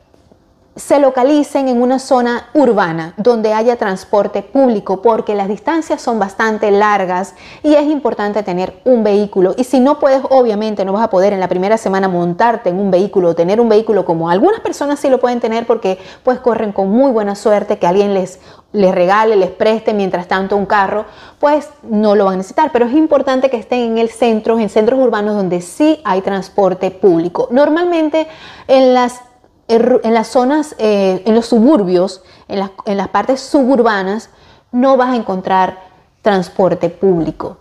se 0.75 0.99
localicen 0.99 1.69
en 1.69 1.81
una 1.81 1.99
zona 1.99 2.49
urbana 2.53 3.13
donde 3.15 3.53
haya 3.53 3.77
transporte 3.77 4.41
público 4.41 5.01
porque 5.01 5.33
las 5.33 5.47
distancias 5.47 6.01
son 6.01 6.19
bastante 6.19 6.69
largas 6.69 7.33
y 7.63 7.75
es 7.75 7.83
importante 7.83 8.43
tener 8.43 8.81
un 8.83 9.01
vehículo 9.01 9.55
y 9.57 9.63
si 9.63 9.79
no 9.79 9.99
puedes 9.99 10.21
obviamente 10.29 10.83
no 10.83 10.91
vas 10.91 11.03
a 11.03 11.09
poder 11.09 11.31
en 11.31 11.39
la 11.39 11.47
primera 11.47 11.77
semana 11.77 12.09
montarte 12.09 12.71
en 12.71 12.79
un 12.79 12.91
vehículo 12.91 13.29
o 13.29 13.35
tener 13.35 13.61
un 13.61 13.69
vehículo 13.69 14.03
como 14.03 14.29
algunas 14.29 14.59
personas 14.59 14.99
sí 14.99 15.09
lo 15.09 15.21
pueden 15.21 15.39
tener 15.39 15.65
porque 15.65 15.97
pues 16.23 16.39
corren 16.39 16.73
con 16.73 16.89
muy 16.89 17.11
buena 17.11 17.35
suerte 17.35 17.79
que 17.79 17.87
alguien 17.87 18.13
les 18.13 18.39
les 18.73 18.93
regale, 18.93 19.37
les 19.37 19.51
preste 19.51 19.93
mientras 19.93 20.27
tanto 20.27 20.57
un 20.57 20.65
carro, 20.65 21.05
pues 21.39 21.69
no 21.83 22.13
lo 22.13 22.25
van 22.25 22.33
a 22.33 22.37
necesitar. 22.37 22.71
Pero 22.73 22.87
es 22.87 22.93
importante 22.93 23.49
que 23.49 23.55
estén 23.55 23.91
en 23.91 23.97
el 23.99 24.09
centro, 24.09 24.59
en 24.59 24.67
centros 24.67 24.99
urbanos 24.99 25.33
donde 25.33 25.61
sí 25.61 26.01
hay 26.03 26.19
transporte 26.19 26.91
público. 26.91 27.47
Normalmente 27.51 28.27
en 28.67 28.93
las 28.93 29.21
en 29.67 30.13
las 30.13 30.27
zonas, 30.27 30.75
eh, 30.77 31.23
en 31.25 31.35
los 31.35 31.47
suburbios, 31.47 32.21
en 32.47 32.59
las, 32.59 32.71
en 32.85 32.97
las 32.97 33.07
partes 33.09 33.41
suburbanas, 33.41 34.29
no 34.71 34.97
vas 34.97 35.09
a 35.09 35.15
encontrar 35.15 35.79
transporte 36.21 36.89
público. 36.89 37.57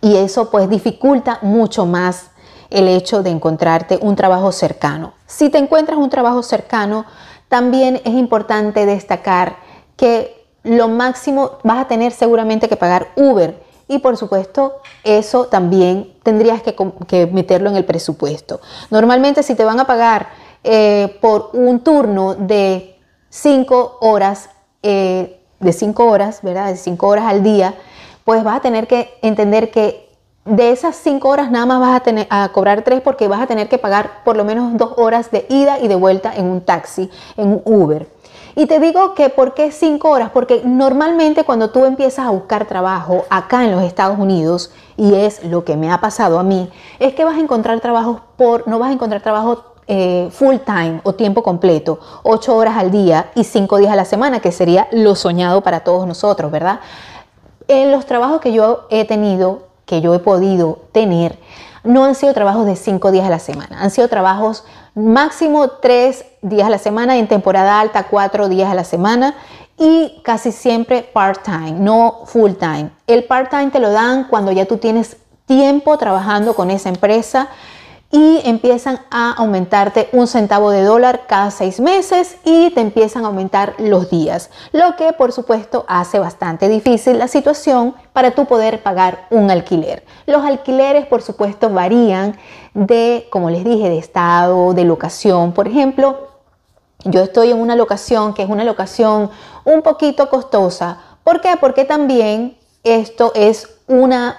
Y 0.00 0.16
eso 0.16 0.50
pues 0.50 0.68
dificulta 0.68 1.38
mucho 1.42 1.86
más 1.86 2.30
el 2.70 2.88
hecho 2.88 3.22
de 3.22 3.30
encontrarte 3.30 3.98
un 4.02 4.16
trabajo 4.16 4.52
cercano. 4.52 5.14
Si 5.26 5.50
te 5.50 5.58
encuentras 5.58 5.98
un 5.98 6.10
trabajo 6.10 6.42
cercano, 6.42 7.06
también 7.48 7.96
es 8.04 8.14
importante 8.14 8.86
destacar 8.86 9.56
que 9.96 10.46
lo 10.64 10.88
máximo 10.88 11.52
vas 11.62 11.78
a 11.78 11.88
tener 11.88 12.12
seguramente 12.12 12.68
que 12.68 12.76
pagar 12.76 13.08
Uber. 13.16 13.64
Y 13.88 14.00
por 14.00 14.16
supuesto, 14.16 14.80
eso 15.04 15.46
también 15.46 16.12
tendrías 16.24 16.60
que, 16.60 16.74
que 17.06 17.26
meterlo 17.28 17.70
en 17.70 17.76
el 17.76 17.84
presupuesto. 17.84 18.60
Normalmente 18.90 19.44
si 19.44 19.54
te 19.54 19.64
van 19.64 19.78
a 19.78 19.86
pagar 19.86 20.28
eh, 20.64 21.18
por 21.20 21.50
un 21.52 21.80
turno 21.80 22.34
de 22.34 22.98
cinco 23.28 23.98
horas, 24.00 24.50
eh, 24.82 25.40
de 25.60 25.72
cinco 25.72 26.06
horas, 26.06 26.40
¿verdad? 26.42 26.68
De 26.68 26.76
cinco 26.76 27.08
horas 27.08 27.26
al 27.26 27.42
día, 27.42 27.74
pues 28.24 28.42
vas 28.44 28.58
a 28.58 28.60
tener 28.60 28.86
que 28.86 29.18
entender 29.22 29.70
que 29.70 30.06
de 30.44 30.70
esas 30.70 30.96
cinco 30.96 31.28
horas 31.28 31.50
nada 31.50 31.66
más 31.66 31.80
vas 31.80 31.96
a, 31.96 32.00
tener, 32.00 32.26
a 32.30 32.48
cobrar 32.52 32.82
tres 32.82 33.00
porque 33.00 33.28
vas 33.28 33.40
a 33.40 33.46
tener 33.46 33.68
que 33.68 33.78
pagar 33.78 34.22
por 34.24 34.36
lo 34.36 34.44
menos 34.44 34.76
dos 34.76 34.92
horas 34.96 35.30
de 35.30 35.46
ida 35.48 35.80
y 35.80 35.88
de 35.88 35.96
vuelta 35.96 36.32
en 36.34 36.46
un 36.46 36.60
taxi, 36.60 37.10
en 37.36 37.48
un 37.48 37.62
Uber. 37.64 38.08
Y 38.58 38.64
te 38.66 38.80
digo 38.80 39.14
que 39.14 39.28
¿por 39.28 39.52
qué 39.52 39.70
cinco 39.70 40.08
horas? 40.08 40.30
Porque 40.30 40.62
normalmente 40.64 41.44
cuando 41.44 41.70
tú 41.70 41.84
empiezas 41.84 42.26
a 42.26 42.30
buscar 42.30 42.64
trabajo 42.64 43.26
acá 43.28 43.64
en 43.64 43.72
los 43.72 43.82
Estados 43.82 44.18
Unidos, 44.18 44.72
y 44.96 45.14
es 45.14 45.44
lo 45.44 45.64
que 45.64 45.76
me 45.76 45.92
ha 45.92 46.00
pasado 46.00 46.38
a 46.38 46.42
mí, 46.42 46.70
es 46.98 47.12
que 47.12 47.24
vas 47.24 47.36
a 47.36 47.40
encontrar 47.40 47.80
trabajo 47.80 48.22
por, 48.36 48.66
no 48.66 48.78
vas 48.78 48.88
a 48.90 48.92
encontrar 48.94 49.20
trabajo 49.20 49.75
eh, 49.88 50.28
full 50.32 50.56
time 50.64 51.00
o 51.04 51.14
tiempo 51.14 51.42
completo, 51.42 52.00
ocho 52.22 52.56
horas 52.56 52.76
al 52.76 52.90
día 52.90 53.30
y 53.34 53.44
cinco 53.44 53.78
días 53.78 53.92
a 53.92 53.96
la 53.96 54.04
semana, 54.04 54.40
que 54.40 54.52
sería 54.52 54.88
lo 54.90 55.14
soñado 55.14 55.60
para 55.60 55.80
todos 55.80 56.06
nosotros, 56.06 56.50
¿verdad? 56.50 56.80
En 57.68 57.90
los 57.90 58.06
trabajos 58.06 58.40
que 58.40 58.52
yo 58.52 58.86
he 58.90 59.04
tenido, 59.04 59.68
que 59.84 60.00
yo 60.00 60.14
he 60.14 60.18
podido 60.18 60.80
tener, 60.92 61.38
no 61.84 62.04
han 62.04 62.16
sido 62.16 62.34
trabajos 62.34 62.66
de 62.66 62.74
cinco 62.74 63.12
días 63.12 63.26
a 63.26 63.30
la 63.30 63.38
semana, 63.38 63.80
han 63.80 63.90
sido 63.90 64.08
trabajos 64.08 64.64
máximo 64.94 65.68
tres 65.68 66.24
días 66.42 66.66
a 66.66 66.70
la 66.70 66.78
semana, 66.78 67.16
en 67.16 67.28
temporada 67.28 67.80
alta 67.80 68.08
cuatro 68.08 68.48
días 68.48 68.70
a 68.70 68.74
la 68.74 68.84
semana 68.84 69.36
y 69.78 70.20
casi 70.24 70.52
siempre 70.52 71.02
part-time, 71.02 71.72
no 71.72 72.22
full-time. 72.24 72.90
El 73.06 73.24
part-time 73.24 73.70
te 73.70 73.78
lo 73.78 73.90
dan 73.90 74.24
cuando 74.24 74.50
ya 74.50 74.64
tú 74.64 74.78
tienes 74.78 75.18
tiempo 75.44 75.96
trabajando 75.96 76.54
con 76.54 76.70
esa 76.70 76.88
empresa 76.88 77.48
y 78.16 78.40
empiezan 78.44 79.00
a 79.10 79.32
aumentarte 79.32 80.08
un 80.12 80.26
centavo 80.26 80.70
de 80.70 80.82
dólar 80.82 81.26
cada 81.26 81.50
seis 81.50 81.80
meses 81.80 82.38
y 82.44 82.70
te 82.70 82.80
empiezan 82.80 83.24
a 83.24 83.26
aumentar 83.26 83.74
los 83.76 84.08
días, 84.08 84.48
lo 84.72 84.96
que 84.96 85.12
por 85.12 85.32
supuesto 85.32 85.84
hace 85.86 86.18
bastante 86.18 86.70
difícil 86.70 87.18
la 87.18 87.28
situación 87.28 87.94
para 88.14 88.30
tú 88.30 88.46
poder 88.46 88.82
pagar 88.82 89.26
un 89.28 89.50
alquiler. 89.50 90.02
Los 90.24 90.46
alquileres 90.46 91.04
por 91.04 91.20
supuesto 91.20 91.68
varían 91.68 92.38
de, 92.72 93.28
como 93.30 93.50
les 93.50 93.64
dije, 93.64 93.90
de 93.90 93.98
estado, 93.98 94.72
de 94.72 94.84
locación. 94.84 95.52
Por 95.52 95.68
ejemplo, 95.68 96.28
yo 97.04 97.20
estoy 97.20 97.50
en 97.50 97.60
una 97.60 97.76
locación 97.76 98.32
que 98.32 98.44
es 98.44 98.48
una 98.48 98.64
locación 98.64 99.30
un 99.66 99.82
poquito 99.82 100.30
costosa. 100.30 101.00
¿Por 101.22 101.42
qué? 101.42 101.58
Porque 101.60 101.84
también 101.84 102.56
esto 102.82 103.32
es 103.34 103.68
una 103.86 104.38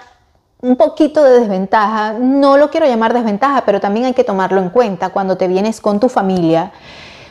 un 0.60 0.76
poquito 0.76 1.22
de 1.22 1.40
desventaja, 1.40 2.14
no 2.14 2.56
lo 2.56 2.70
quiero 2.70 2.86
llamar 2.86 3.14
desventaja, 3.14 3.64
pero 3.64 3.80
también 3.80 4.06
hay 4.06 4.14
que 4.14 4.24
tomarlo 4.24 4.60
en 4.60 4.70
cuenta 4.70 5.10
cuando 5.10 5.36
te 5.36 5.46
vienes 5.46 5.80
con 5.80 6.00
tu 6.00 6.08
familia. 6.08 6.72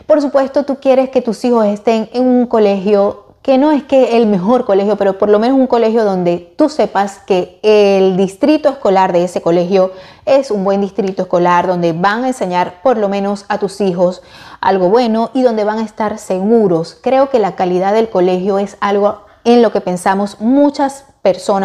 Por 0.05 0.21
supuesto, 0.21 0.63
tú 0.63 0.77
quieres 0.77 1.09
que 1.09 1.21
tus 1.21 1.43
hijos 1.43 1.65
estén 1.65 2.09
en 2.13 2.25
un 2.25 2.45
colegio 2.47 3.25
que 3.41 3.57
no 3.57 3.71
es 3.71 3.83
que 3.83 4.17
el 4.17 4.27
mejor 4.27 4.65
colegio, 4.65 4.97
pero 4.97 5.17
por 5.17 5.29
lo 5.29 5.39
menos 5.39 5.57
un 5.57 5.67
colegio 5.67 6.03
donde 6.03 6.53
tú 6.57 6.67
sepas 6.67 7.19
que 7.19 7.59
el 7.63 8.17
distrito 8.17 8.67
escolar 8.67 9.13
de 9.13 9.23
ese 9.23 9.41
colegio 9.41 9.91
es 10.25 10.51
un 10.51 10.65
buen 10.65 10.81
distrito 10.81 11.21
escolar, 11.21 11.65
donde 11.65 11.93
van 11.93 12.25
a 12.25 12.27
enseñar 12.27 12.81
por 12.81 12.97
lo 12.97 13.07
menos 13.07 13.45
a 13.47 13.57
tus 13.57 13.79
hijos 13.79 14.21
algo 14.59 14.89
bueno 14.89 15.31
y 15.33 15.43
donde 15.43 15.63
van 15.63 15.79
a 15.79 15.83
estar 15.83 16.17
seguros. 16.17 16.97
Creo 17.01 17.29
que 17.29 17.39
la 17.39 17.55
calidad 17.55 17.93
del 17.93 18.09
colegio 18.09 18.59
es 18.59 18.75
algo 18.81 19.21
en 19.45 19.61
lo 19.61 19.71
que 19.71 19.79
pensamos 19.79 20.41
muchas 20.41 21.05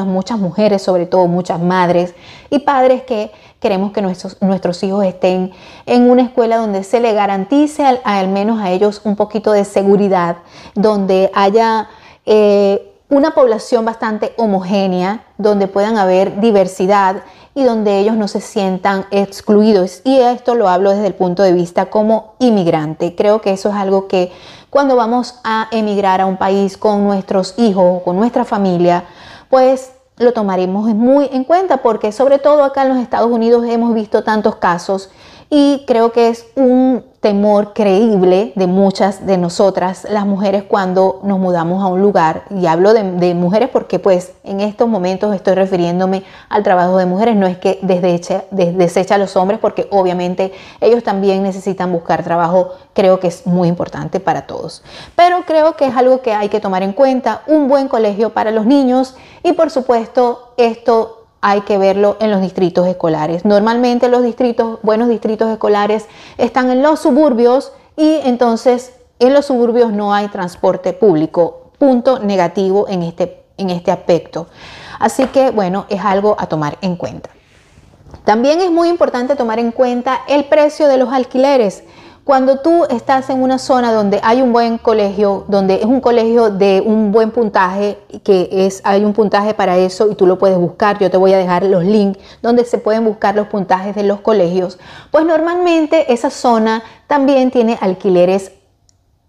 muchas 0.06 0.38
mujeres, 0.38 0.82
sobre 0.82 1.06
todo 1.06 1.26
muchas 1.26 1.60
madres 1.60 2.14
y 2.50 2.60
padres 2.60 3.02
que 3.02 3.30
queremos 3.60 3.92
que 3.92 4.02
nuestros, 4.02 4.36
nuestros 4.40 4.82
hijos 4.82 5.04
estén 5.04 5.52
en 5.86 6.10
una 6.10 6.22
escuela 6.22 6.56
donde 6.56 6.82
se 6.82 7.00
le 7.00 7.12
garantice 7.12 7.84
al, 8.04 8.28
menos 8.28 8.60
a 8.60 8.70
ellos 8.70 9.00
un 9.04 9.14
poquito 9.14 9.52
de 9.52 9.64
seguridad, 9.64 10.38
donde 10.74 11.30
haya 11.32 11.88
eh, 12.26 12.92
una 13.08 13.32
población 13.32 13.84
bastante 13.84 14.32
homogénea, 14.36 15.24
donde 15.38 15.68
puedan 15.68 15.96
haber 15.96 16.40
diversidad 16.40 17.22
y 17.54 17.62
donde 17.62 17.98
ellos 17.98 18.16
no 18.16 18.26
se 18.26 18.40
sientan 18.40 19.04
excluidos. 19.10 20.00
Y 20.04 20.18
esto 20.18 20.54
lo 20.54 20.68
hablo 20.68 20.90
desde 20.90 21.06
el 21.06 21.14
punto 21.14 21.42
de 21.42 21.52
vista 21.52 21.86
como 21.86 22.34
inmigrante. 22.38 23.14
Creo 23.14 23.40
que 23.40 23.52
eso 23.52 23.68
es 23.68 23.74
algo 23.74 24.08
que 24.08 24.32
cuando 24.70 24.96
vamos 24.96 25.38
a 25.44 25.68
emigrar 25.70 26.22
a 26.22 26.26
un 26.26 26.38
país 26.38 26.78
con 26.78 27.04
nuestros 27.04 27.54
hijos, 27.58 28.02
con 28.02 28.16
nuestra 28.16 28.46
familia, 28.46 29.04
pues 29.52 29.92
lo 30.16 30.32
tomaremos 30.32 30.86
muy 30.94 31.28
en 31.30 31.44
cuenta 31.44 31.82
porque 31.82 32.10
sobre 32.10 32.38
todo 32.38 32.64
acá 32.64 32.84
en 32.84 32.88
los 32.88 32.96
Estados 32.96 33.30
Unidos 33.30 33.66
hemos 33.68 33.92
visto 33.92 34.24
tantos 34.24 34.56
casos 34.56 35.10
y 35.50 35.84
creo 35.86 36.10
que 36.10 36.30
es 36.30 36.46
un 36.56 37.04
temor 37.22 37.72
creíble 37.72 38.52
de 38.56 38.66
muchas 38.66 39.24
de 39.24 39.38
nosotras, 39.38 40.08
las 40.10 40.26
mujeres, 40.26 40.64
cuando 40.64 41.20
nos 41.22 41.38
mudamos 41.38 41.80
a 41.80 41.86
un 41.86 42.02
lugar. 42.02 42.42
Y 42.50 42.66
hablo 42.66 42.92
de, 42.92 43.34
mujeres 43.34 43.68
porque 43.68 44.00
pues 44.00 44.32
en 44.42 44.60
estos 44.60 44.88
momentos 44.88 45.32
estoy 45.32 45.54
refiriéndome 45.54 46.24
al 46.48 46.64
trabajo 46.64 46.98
de 46.98 47.06
mujeres. 47.06 47.36
No 47.36 47.46
es 47.46 47.58
que 47.58 47.78
desecha, 47.80 49.14
a 49.14 49.18
los 49.18 49.36
hombres 49.36 49.60
porque 49.60 49.86
obviamente 49.90 50.52
ellos 50.80 51.04
también 51.04 51.44
necesitan 51.44 51.92
buscar 51.92 52.24
trabajo. 52.24 52.72
Creo 52.92 53.20
que 53.20 53.28
es 53.28 53.46
muy 53.46 53.68
importante 53.68 54.18
para 54.18 54.48
todos. 54.48 54.82
Pero 55.14 55.44
creo 55.46 55.76
que 55.76 55.86
es 55.86 55.96
algo 55.96 56.22
que 56.22 56.32
hay 56.32 56.48
que 56.48 56.58
tomar 56.58 56.82
en 56.82 56.92
cuenta. 56.92 57.42
Un 57.46 57.68
buen 57.68 57.86
colegio 57.86 58.30
para 58.30 58.50
los 58.50 58.66
niños 58.66 59.14
y 59.44 59.52
por 59.52 59.70
supuesto 59.70 60.54
esto 60.56 61.21
hay 61.42 61.62
que 61.62 61.76
verlo 61.76 62.16
en 62.20 62.30
los 62.30 62.40
distritos 62.40 62.86
escolares. 62.86 63.44
Normalmente 63.44 64.08
los 64.08 64.22
distritos, 64.22 64.78
buenos 64.82 65.08
distritos 65.08 65.50
escolares 65.50 66.06
están 66.38 66.70
en 66.70 66.82
los 66.82 67.00
suburbios 67.00 67.72
y 67.96 68.20
entonces 68.24 68.94
en 69.18 69.34
los 69.34 69.46
suburbios 69.46 69.92
no 69.92 70.14
hay 70.14 70.28
transporte 70.28 70.92
público. 70.92 71.72
Punto 71.78 72.20
negativo 72.20 72.88
en 72.88 73.02
este, 73.02 73.42
en 73.58 73.70
este 73.70 73.90
aspecto. 73.90 74.46
Así 75.00 75.26
que 75.26 75.50
bueno, 75.50 75.84
es 75.88 76.00
algo 76.00 76.36
a 76.38 76.46
tomar 76.46 76.78
en 76.80 76.94
cuenta. 76.94 77.30
También 78.24 78.60
es 78.60 78.70
muy 78.70 78.88
importante 78.88 79.34
tomar 79.34 79.58
en 79.58 79.72
cuenta 79.72 80.20
el 80.28 80.44
precio 80.44 80.86
de 80.86 80.96
los 80.96 81.12
alquileres. 81.12 81.82
Cuando 82.24 82.60
tú 82.60 82.84
estás 82.84 83.30
en 83.30 83.42
una 83.42 83.58
zona 83.58 83.92
donde 83.92 84.20
hay 84.22 84.42
un 84.42 84.52
buen 84.52 84.78
colegio, 84.78 85.44
donde 85.48 85.74
es 85.74 85.84
un 85.84 86.00
colegio 86.00 86.50
de 86.50 86.80
un 86.80 87.10
buen 87.10 87.32
puntaje, 87.32 87.98
que 88.22 88.48
es, 88.52 88.80
hay 88.84 89.04
un 89.04 89.12
puntaje 89.12 89.54
para 89.54 89.76
eso 89.76 90.08
y 90.08 90.14
tú 90.14 90.24
lo 90.24 90.38
puedes 90.38 90.56
buscar, 90.56 91.00
yo 91.00 91.10
te 91.10 91.16
voy 91.16 91.32
a 91.32 91.38
dejar 91.38 91.64
los 91.64 91.82
links 91.82 92.20
donde 92.40 92.64
se 92.64 92.78
pueden 92.78 93.04
buscar 93.04 93.34
los 93.34 93.48
puntajes 93.48 93.96
de 93.96 94.04
los 94.04 94.20
colegios, 94.20 94.78
pues 95.10 95.24
normalmente 95.26 96.12
esa 96.12 96.30
zona 96.30 96.84
también 97.08 97.50
tiene 97.50 97.76
alquileres 97.80 98.52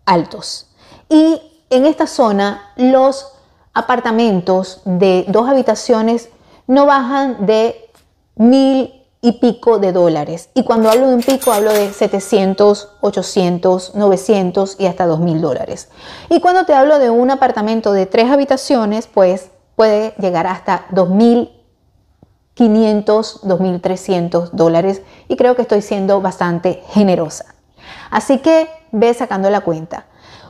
altos. 0.06 0.70
Y 1.10 1.42
en 1.72 1.88
esta 1.88 2.06
zona 2.06 2.74
los 2.76 3.34
apartamentos 3.74 4.82
de 4.86 5.26
dos 5.30 5.50
habitaciones 5.50 6.30
no 6.68 6.86
bajan 6.86 7.48
de 7.48 7.90
mil 8.36 9.03
y 9.24 9.32
pico 9.34 9.78
de 9.80 9.92
dólares. 9.94 10.50
Y 10.54 10.64
cuando 10.64 10.92
hablo 10.92 11.08
de 11.08 11.16
un 11.16 11.24
pico, 11.24 11.54
hablo 11.54 11.72
de 11.72 11.94
700, 11.94 12.90
800, 13.00 13.96
900 13.96 14.76
y 14.80 14.86
hasta 14.86 15.06
2000 15.06 15.40
dólares. 15.40 15.88
Y 16.30 16.42
cuando 16.42 16.66
te 16.66 16.74
hablo 16.74 17.00
de 17.00 17.10
un 17.10 17.32
apartamento 17.32 17.94
de 17.94 18.06
tres 18.06 18.30
habitaciones, 18.30 19.08
pues 19.08 19.50
puede 19.78 20.14
llegar 20.20 20.46
hasta 20.46 20.88
2500, 20.92 23.48
2300 23.48 24.58
dólares. 24.58 25.02
Y 25.30 25.38
creo 25.38 25.56
que 25.56 25.62
estoy 25.62 25.82
siendo 25.82 26.20
bastante 26.20 26.84
generosa. 26.90 27.56
Así 28.12 28.40
que 28.40 28.68
ve 28.92 29.14
sacando 29.14 29.50
la 29.50 29.62
cuenta. 29.62 30.08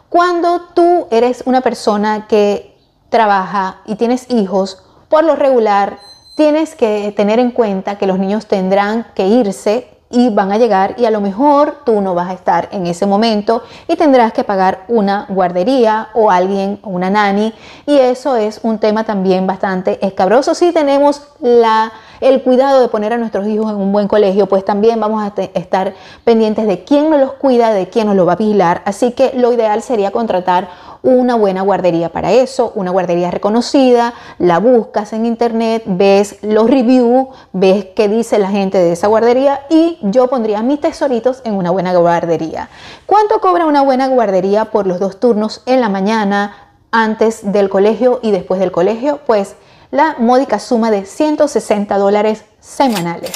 Cuando 0.10 0.62
tú 0.74 1.06
eres 1.12 1.44
una 1.46 1.62
persona 1.62 2.26
que 2.28 2.76
trabaja 3.10 3.82
y 3.86 3.98
tienes 3.98 4.32
hijos, 4.32 4.82
por 5.10 5.24
lo 5.24 5.36
regular 5.36 6.00
tienes 6.36 6.76
que 6.76 7.14
tener 7.16 7.40
en 7.40 7.52
cuenta 7.52 7.98
que 7.98 8.08
los 8.08 8.20
niños 8.20 8.48
tendrán 8.48 9.08
que 9.16 9.28
irse 9.28 9.88
y 10.14 10.30
van 10.30 10.52
a 10.52 10.58
llegar 10.60 10.94
y 10.98 11.06
a 11.06 11.12
lo 11.12 11.22
mejor 11.22 11.78
tú 11.84 12.00
no 12.00 12.14
vas 12.14 12.30
a 12.30 12.34
estar 12.34 12.70
en 12.72 12.86
ese 12.86 13.08
momento 13.08 13.64
y 13.88 13.96
tendrás 13.96 14.32
que 14.32 14.44
pagar 14.44 14.86
una 14.88 15.26
guardería 15.28 16.10
o 16.14 16.30
alguien, 16.30 16.80
una 16.84 17.10
nani 17.10 17.52
y 17.88 17.98
eso 17.98 18.36
es 18.36 18.60
un 18.62 18.78
tema 18.78 19.04
también 19.06 19.48
bastante 19.48 20.06
escabroso. 20.06 20.54
Si 20.54 20.72
tenemos 20.72 21.24
la, 21.40 21.92
el 22.24 22.42
cuidado 22.42 22.82
de 22.82 22.88
poner 22.88 23.14
a 23.14 23.18
nuestros 23.18 23.48
hijos 23.48 23.72
en 23.72 23.78
un 23.78 23.92
buen 23.92 24.08
colegio, 24.08 24.48
pues 24.48 24.66
también 24.66 25.00
vamos 25.00 25.24
a 25.24 25.34
estar 25.54 25.94
pendientes 26.24 26.68
de 26.68 26.84
quién 26.84 27.10
nos 27.10 27.20
los 27.20 27.34
cuida, 27.34 27.74
de 27.74 27.90
quién 27.90 28.08
nos 28.08 28.16
lo 28.16 28.26
va 28.26 28.34
a 28.34 28.38
vigilar. 28.38 28.82
Así 28.86 29.12
que 29.12 29.32
lo 29.36 29.52
ideal 29.54 29.82
sería 29.82 30.12
contratar 30.12 30.70
una 31.04 31.36
buena 31.36 31.62
guardería 31.62 32.10
para 32.10 32.32
eso, 32.32 32.72
una 32.76 32.90
guardería 32.90 33.30
reconocida, 33.30 34.14
la 34.40 34.60
buscas 34.60 35.12
en 35.12 35.26
internet, 35.26 35.84
ves 35.86 36.38
los 36.42 36.70
reviews, 36.70 37.28
ves 37.52 37.88
qué 37.94 38.08
dice 38.08 38.40
la 38.40 38.50
gente 38.50 38.78
de 38.78 38.94
esa 38.94 39.08
guardería 39.08 39.66
y 39.70 39.98
yo 40.02 40.28
pondría 40.28 40.64
mis 40.64 40.80
tesoritos 40.80 41.42
en 41.44 41.56
una 41.56 41.72
buena 41.72 41.94
guardería. 41.94 42.70
¿Cuánto 43.06 43.42
cobra 43.42 43.66
una 43.66 43.82
buena 43.82 44.08
guardería 44.08 44.66
por 44.66 44.88
los 44.88 45.00
dos 45.00 45.20
turnos 45.20 45.62
en 45.66 45.82
la 45.82 45.90
mañana, 45.90 46.56
antes 46.92 47.52
del 47.52 47.70
colegio 47.70 48.20
y 48.22 48.32
después 48.32 48.62
del 48.62 48.72
colegio? 48.72 49.20
Pues 49.26 49.56
la 49.94 50.16
módica 50.18 50.58
suma 50.58 50.90
de 50.90 51.06
160 51.06 51.96
dólares 52.00 52.46
semanales. 52.60 53.32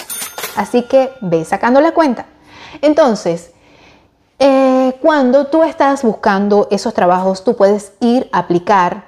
Así 0.56 0.82
que 0.82 1.12
ve 1.22 1.46
sacando 1.46 1.80
la 1.82 1.94
cuenta. 1.94 2.26
Entonces, 2.82 3.52
eh, 4.40 4.98
cuando 5.00 5.46
tú 5.46 5.62
estás 5.62 6.02
buscando 6.02 6.68
esos 6.72 6.96
trabajos, 6.96 7.44
tú 7.44 7.56
puedes 7.56 7.94
ir 8.00 8.28
a 8.32 8.40
aplicar, 8.40 9.06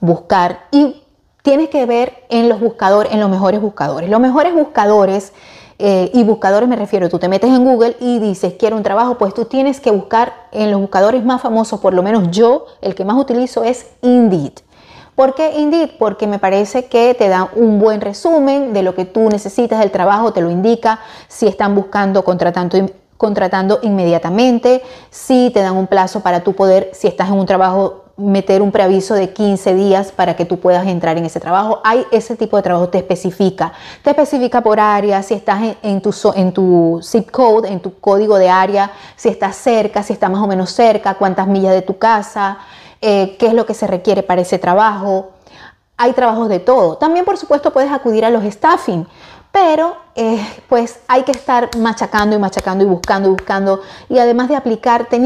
buscar 0.00 0.60
y 0.70 1.02
tienes 1.42 1.68
que 1.68 1.84
ver 1.84 2.24
en 2.30 2.48
los 2.48 2.60
buscadores, 2.60 3.12
en 3.12 3.20
los 3.20 3.28
mejores 3.28 3.60
buscadores. 3.60 4.08
Los 4.08 4.20
mejores 4.20 4.54
buscadores, 4.54 5.34
eh, 5.78 6.10
y 6.14 6.24
buscadores 6.24 6.66
me 6.66 6.76
refiero, 6.76 7.10
tú 7.10 7.18
te 7.18 7.28
metes 7.28 7.50
en 7.50 7.62
Google 7.62 7.94
y 8.00 8.20
dices 8.20 8.54
quiero 8.58 8.78
un 8.78 8.82
trabajo, 8.82 9.18
pues 9.18 9.34
tú 9.34 9.44
tienes 9.44 9.80
que 9.80 9.90
buscar 9.90 10.32
en 10.50 10.70
los 10.70 10.80
buscadores 10.80 11.22
más 11.26 11.42
famosos, 11.42 11.78
por 11.80 11.92
lo 11.92 12.02
menos 12.02 12.30
yo, 12.30 12.64
el 12.80 12.94
que 12.94 13.04
más 13.04 13.18
utilizo 13.18 13.64
es 13.64 13.88
Indeed. 14.00 14.60
¿Por 15.14 15.34
qué 15.34 15.58
Indeed? 15.58 15.90
Porque 15.98 16.26
me 16.26 16.38
parece 16.38 16.86
que 16.86 17.14
te 17.14 17.28
da 17.28 17.50
un 17.54 17.78
buen 17.78 18.00
resumen 18.00 18.72
de 18.72 18.82
lo 18.82 18.94
que 18.94 19.04
tú 19.04 19.28
necesitas 19.28 19.78
del 19.80 19.90
trabajo, 19.90 20.32
te 20.32 20.40
lo 20.40 20.50
indica 20.50 21.00
si 21.28 21.46
están 21.46 21.74
buscando 21.74 22.24
contratando 22.24 22.88
contratando 23.16 23.78
inmediatamente, 23.82 24.82
si 25.08 25.50
te 25.54 25.60
dan 25.60 25.76
un 25.76 25.86
plazo 25.86 26.20
para 26.20 26.40
tú 26.40 26.52
poder, 26.52 26.90
si 26.92 27.06
estás 27.06 27.28
en 27.28 27.34
un 27.34 27.46
trabajo, 27.46 28.04
meter 28.16 28.62
un 28.62 28.70
preaviso 28.70 29.14
de 29.14 29.32
15 29.32 29.74
días 29.74 30.12
para 30.12 30.36
que 30.36 30.44
tú 30.44 30.60
puedas 30.60 30.86
entrar 30.86 31.18
en 31.18 31.24
ese 31.24 31.40
trabajo. 31.40 31.80
Hay 31.84 32.04
ese 32.12 32.36
tipo 32.36 32.56
de 32.56 32.62
trabajo, 32.62 32.88
te 32.88 32.98
especifica. 32.98 33.72
Te 34.02 34.10
especifica 34.10 34.60
por 34.60 34.78
área, 34.78 35.22
si 35.22 35.34
estás 35.34 35.76
en, 35.82 36.00
tu, 36.00 37.00
zip 37.02 37.30
code, 37.30 37.68
en 37.68 37.80
tu 37.80 37.98
código 37.98 38.36
de 38.36 38.48
área, 38.48 38.92
si 39.16 39.28
estás 39.28 39.56
cerca, 39.56 40.02
si 40.02 40.12
está 40.12 40.28
más 40.28 40.42
o 40.42 40.46
menos 40.46 40.70
cerca, 40.70 41.14
cuántas 41.14 41.46
millas 41.48 41.72
de 41.72 41.82
tu 41.82 41.98
casa, 41.98 42.58
eh, 43.06 43.36
qué 43.38 43.48
es 43.48 43.52
lo 43.52 43.66
que 43.66 43.74
se 43.74 43.86
requiere 43.86 44.22
para 44.22 44.40
ese 44.40 44.58
trabajo. 44.58 45.32
Hay 45.98 46.14
trabajos 46.14 46.48
de 46.48 46.58
todo. 46.58 46.96
También, 46.96 47.26
por 47.26 47.36
supuesto, 47.36 47.70
puedes 47.70 47.92
acudir 47.92 48.24
a 48.24 48.30
los 48.30 48.42
staffing 48.44 49.06
pero 49.52 49.94
eh, 50.16 50.44
pues 50.68 50.98
hay 51.06 51.22
que 51.22 51.30
estar 51.30 51.70
machacando 51.76 52.34
y 52.34 52.40
machacando 52.40 52.82
y 52.82 52.88
buscando 52.88 53.28
y 53.28 53.32
buscando 53.32 53.82
y 54.08 54.18
además 54.18 54.48
de 54.48 54.56
aplicar 54.56 55.06
que, 55.06 55.20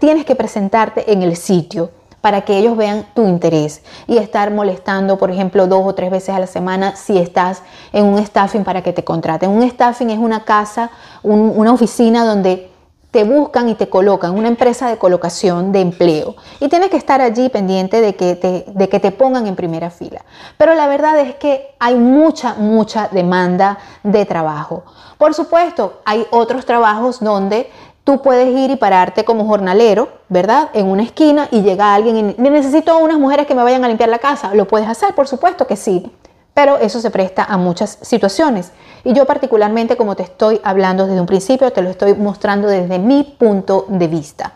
tienes 0.00 0.24
que 0.24 0.34
presentarte 0.34 1.12
en 1.12 1.22
el 1.22 1.36
sitio 1.36 1.92
para 2.20 2.40
que 2.40 2.58
ellos 2.58 2.76
vean 2.76 3.06
tu 3.14 3.24
interés 3.28 3.82
y 4.08 4.16
estar 4.16 4.50
molestando, 4.50 5.16
por 5.16 5.30
ejemplo, 5.30 5.68
dos 5.68 5.82
o 5.84 5.94
tres 5.94 6.10
veces 6.10 6.30
a 6.30 6.40
la 6.40 6.48
semana 6.48 6.96
si 6.96 7.18
estás 7.18 7.62
en 7.92 8.04
un 8.06 8.18
staffing 8.18 8.64
para 8.64 8.82
que 8.82 8.92
te 8.92 9.04
contraten. 9.04 9.48
Un 9.48 9.62
staffing 9.70 10.10
es 10.10 10.18
una 10.18 10.44
casa, 10.44 10.90
una 11.22 11.72
oficina 11.72 12.24
donde 12.24 12.72
te 13.10 13.24
buscan 13.24 13.68
y 13.68 13.74
te 13.74 13.88
colocan, 13.88 14.36
una 14.36 14.48
empresa 14.48 14.88
de 14.88 14.98
colocación 14.98 15.72
de 15.72 15.80
empleo. 15.80 16.36
Y 16.60 16.68
tienes 16.68 16.90
que 16.90 16.98
estar 16.98 17.20
allí 17.20 17.48
pendiente 17.48 18.00
de 18.00 18.14
que, 18.14 18.34
te, 18.36 18.64
de 18.66 18.88
que 18.88 19.00
te 19.00 19.12
pongan 19.12 19.46
en 19.46 19.56
primera 19.56 19.90
fila. 19.90 20.24
Pero 20.58 20.74
la 20.74 20.86
verdad 20.86 21.18
es 21.18 21.34
que 21.36 21.74
hay 21.78 21.94
mucha, 21.94 22.54
mucha 22.54 23.08
demanda 23.08 23.78
de 24.02 24.26
trabajo. 24.26 24.84
Por 25.16 25.34
supuesto, 25.34 26.00
hay 26.04 26.26
otros 26.30 26.66
trabajos 26.66 27.20
donde 27.20 27.70
tú 28.04 28.20
puedes 28.20 28.48
ir 28.48 28.70
y 28.70 28.76
pararte 28.76 29.24
como 29.24 29.46
jornalero, 29.46 30.08
¿verdad? 30.28 30.68
En 30.74 30.86
una 30.86 31.02
esquina 31.02 31.48
y 31.50 31.62
llega 31.62 31.94
alguien 31.94 32.34
y 32.38 32.42
necesito 32.42 32.98
unas 32.98 33.18
mujeres 33.18 33.46
que 33.46 33.54
me 33.54 33.62
vayan 33.62 33.84
a 33.84 33.88
limpiar 33.88 34.10
la 34.10 34.18
casa. 34.18 34.54
¿Lo 34.54 34.68
puedes 34.68 34.88
hacer? 34.88 35.14
Por 35.14 35.26
supuesto 35.26 35.66
que 35.66 35.76
sí 35.76 36.10
pero 36.58 36.76
eso 36.78 37.00
se 37.00 37.12
presta 37.12 37.44
a 37.44 37.56
muchas 37.56 37.98
situaciones. 38.02 38.72
Y 39.04 39.12
yo 39.12 39.26
particularmente, 39.26 39.96
como 39.96 40.16
te 40.16 40.24
estoy 40.24 40.60
hablando 40.64 41.06
desde 41.06 41.20
un 41.20 41.26
principio, 41.28 41.72
te 41.72 41.82
lo 41.82 41.88
estoy 41.88 42.14
mostrando 42.14 42.66
desde 42.66 42.98
mi 42.98 43.22
punto 43.22 43.86
de 43.86 44.08
vista. 44.08 44.54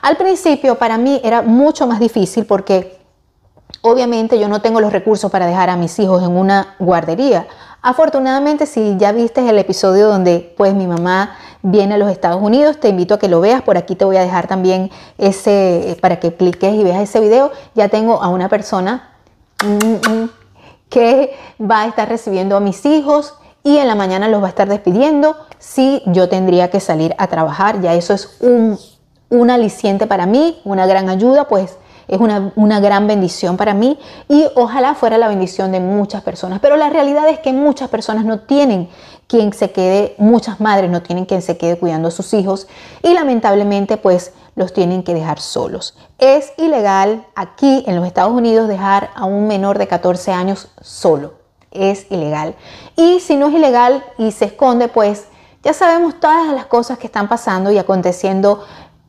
Al 0.00 0.16
principio 0.16 0.76
para 0.76 0.96
mí 0.96 1.20
era 1.22 1.42
mucho 1.42 1.86
más 1.86 2.00
difícil 2.00 2.46
porque 2.46 2.98
obviamente 3.82 4.38
yo 4.38 4.48
no 4.48 4.62
tengo 4.62 4.80
los 4.80 4.90
recursos 4.90 5.30
para 5.30 5.44
dejar 5.44 5.68
a 5.68 5.76
mis 5.76 5.98
hijos 5.98 6.22
en 6.22 6.34
una 6.34 6.76
guardería. 6.78 7.46
Afortunadamente, 7.82 8.64
si 8.64 8.96
ya 8.96 9.12
viste 9.12 9.46
el 9.46 9.58
episodio 9.58 10.08
donde 10.08 10.54
pues 10.56 10.72
mi 10.72 10.86
mamá 10.86 11.36
viene 11.60 11.96
a 11.96 11.98
los 11.98 12.10
Estados 12.10 12.40
Unidos, 12.40 12.80
te 12.80 12.88
invito 12.88 13.12
a 13.12 13.18
que 13.18 13.28
lo 13.28 13.42
veas. 13.42 13.60
Por 13.60 13.76
aquí 13.76 13.96
te 13.96 14.06
voy 14.06 14.16
a 14.16 14.22
dejar 14.22 14.46
también 14.46 14.90
ese 15.18 15.98
para 16.00 16.18
que 16.20 16.34
cliques 16.34 16.72
y 16.72 16.82
veas 16.82 17.02
ese 17.02 17.20
video. 17.20 17.52
Ya 17.74 17.90
tengo 17.90 18.22
a 18.22 18.28
una 18.28 18.48
persona 18.48 19.10
mm, 19.62 20.10
mm, 20.10 20.30
que 20.94 21.34
va 21.60 21.82
a 21.82 21.86
estar 21.88 22.08
recibiendo 22.08 22.56
a 22.56 22.60
mis 22.60 22.86
hijos 22.86 23.34
y 23.64 23.78
en 23.78 23.88
la 23.88 23.96
mañana 23.96 24.28
los 24.28 24.40
va 24.40 24.46
a 24.46 24.50
estar 24.50 24.68
despidiendo 24.68 25.36
si 25.58 26.02
yo 26.06 26.28
tendría 26.28 26.70
que 26.70 26.78
salir 26.78 27.16
a 27.18 27.26
trabajar. 27.26 27.80
Ya 27.80 27.94
eso 27.94 28.14
es 28.14 28.36
un, 28.38 28.78
un 29.28 29.50
aliciente 29.50 30.06
para 30.06 30.24
mí, 30.26 30.60
una 30.64 30.86
gran 30.86 31.08
ayuda, 31.08 31.48
pues 31.48 31.78
es 32.06 32.20
una, 32.20 32.52
una, 32.54 32.78
gran 32.78 33.08
bendición 33.08 33.56
para 33.56 33.74
mí 33.74 33.98
y 34.28 34.46
ojalá 34.54 34.94
fuera 34.94 35.18
la 35.18 35.26
bendición 35.26 35.72
de 35.72 35.80
muchas 35.80 36.22
personas. 36.22 36.60
Pero 36.60 36.76
la 36.76 36.90
realidad 36.90 37.28
es 37.28 37.40
que 37.40 37.52
muchas 37.52 37.88
personas 37.88 38.24
no 38.24 38.40
tienen 38.40 38.88
quien 39.26 39.52
se 39.52 39.72
quede, 39.72 40.14
muchas 40.18 40.60
madres 40.60 40.92
no 40.92 41.02
tienen 41.02 41.24
quien 41.24 41.42
se 41.42 41.56
quede 41.56 41.76
cuidando 41.76 42.08
a 42.08 42.12
sus 42.12 42.32
hijos 42.34 42.68
y 43.02 43.14
lamentablemente 43.14 43.96
pues 43.96 44.32
los 44.54 44.72
tienen 44.72 45.02
que 45.02 45.14
dejar 45.14 45.40
solos. 45.40 45.96
Es 46.18 46.52
ilegal 46.56 47.26
aquí 47.34 47.84
en 47.86 47.96
los 47.96 48.06
Estados 48.06 48.32
Unidos 48.32 48.68
dejar 48.68 49.10
a 49.14 49.24
un 49.24 49.46
menor 49.46 49.78
de 49.78 49.88
14 49.88 50.32
años 50.32 50.68
solo. 50.80 51.34
Es 51.70 52.06
ilegal. 52.10 52.54
Y 52.96 53.20
si 53.20 53.36
no 53.36 53.48
es 53.48 53.54
ilegal 53.54 54.04
y 54.18 54.30
se 54.30 54.46
esconde, 54.46 54.88
pues 54.88 55.26
ya 55.62 55.72
sabemos 55.72 56.20
todas 56.20 56.52
las 56.54 56.66
cosas 56.66 56.98
que 56.98 57.06
están 57.06 57.28
pasando 57.28 57.70
y 57.70 57.78
aconteciendo 57.78 58.64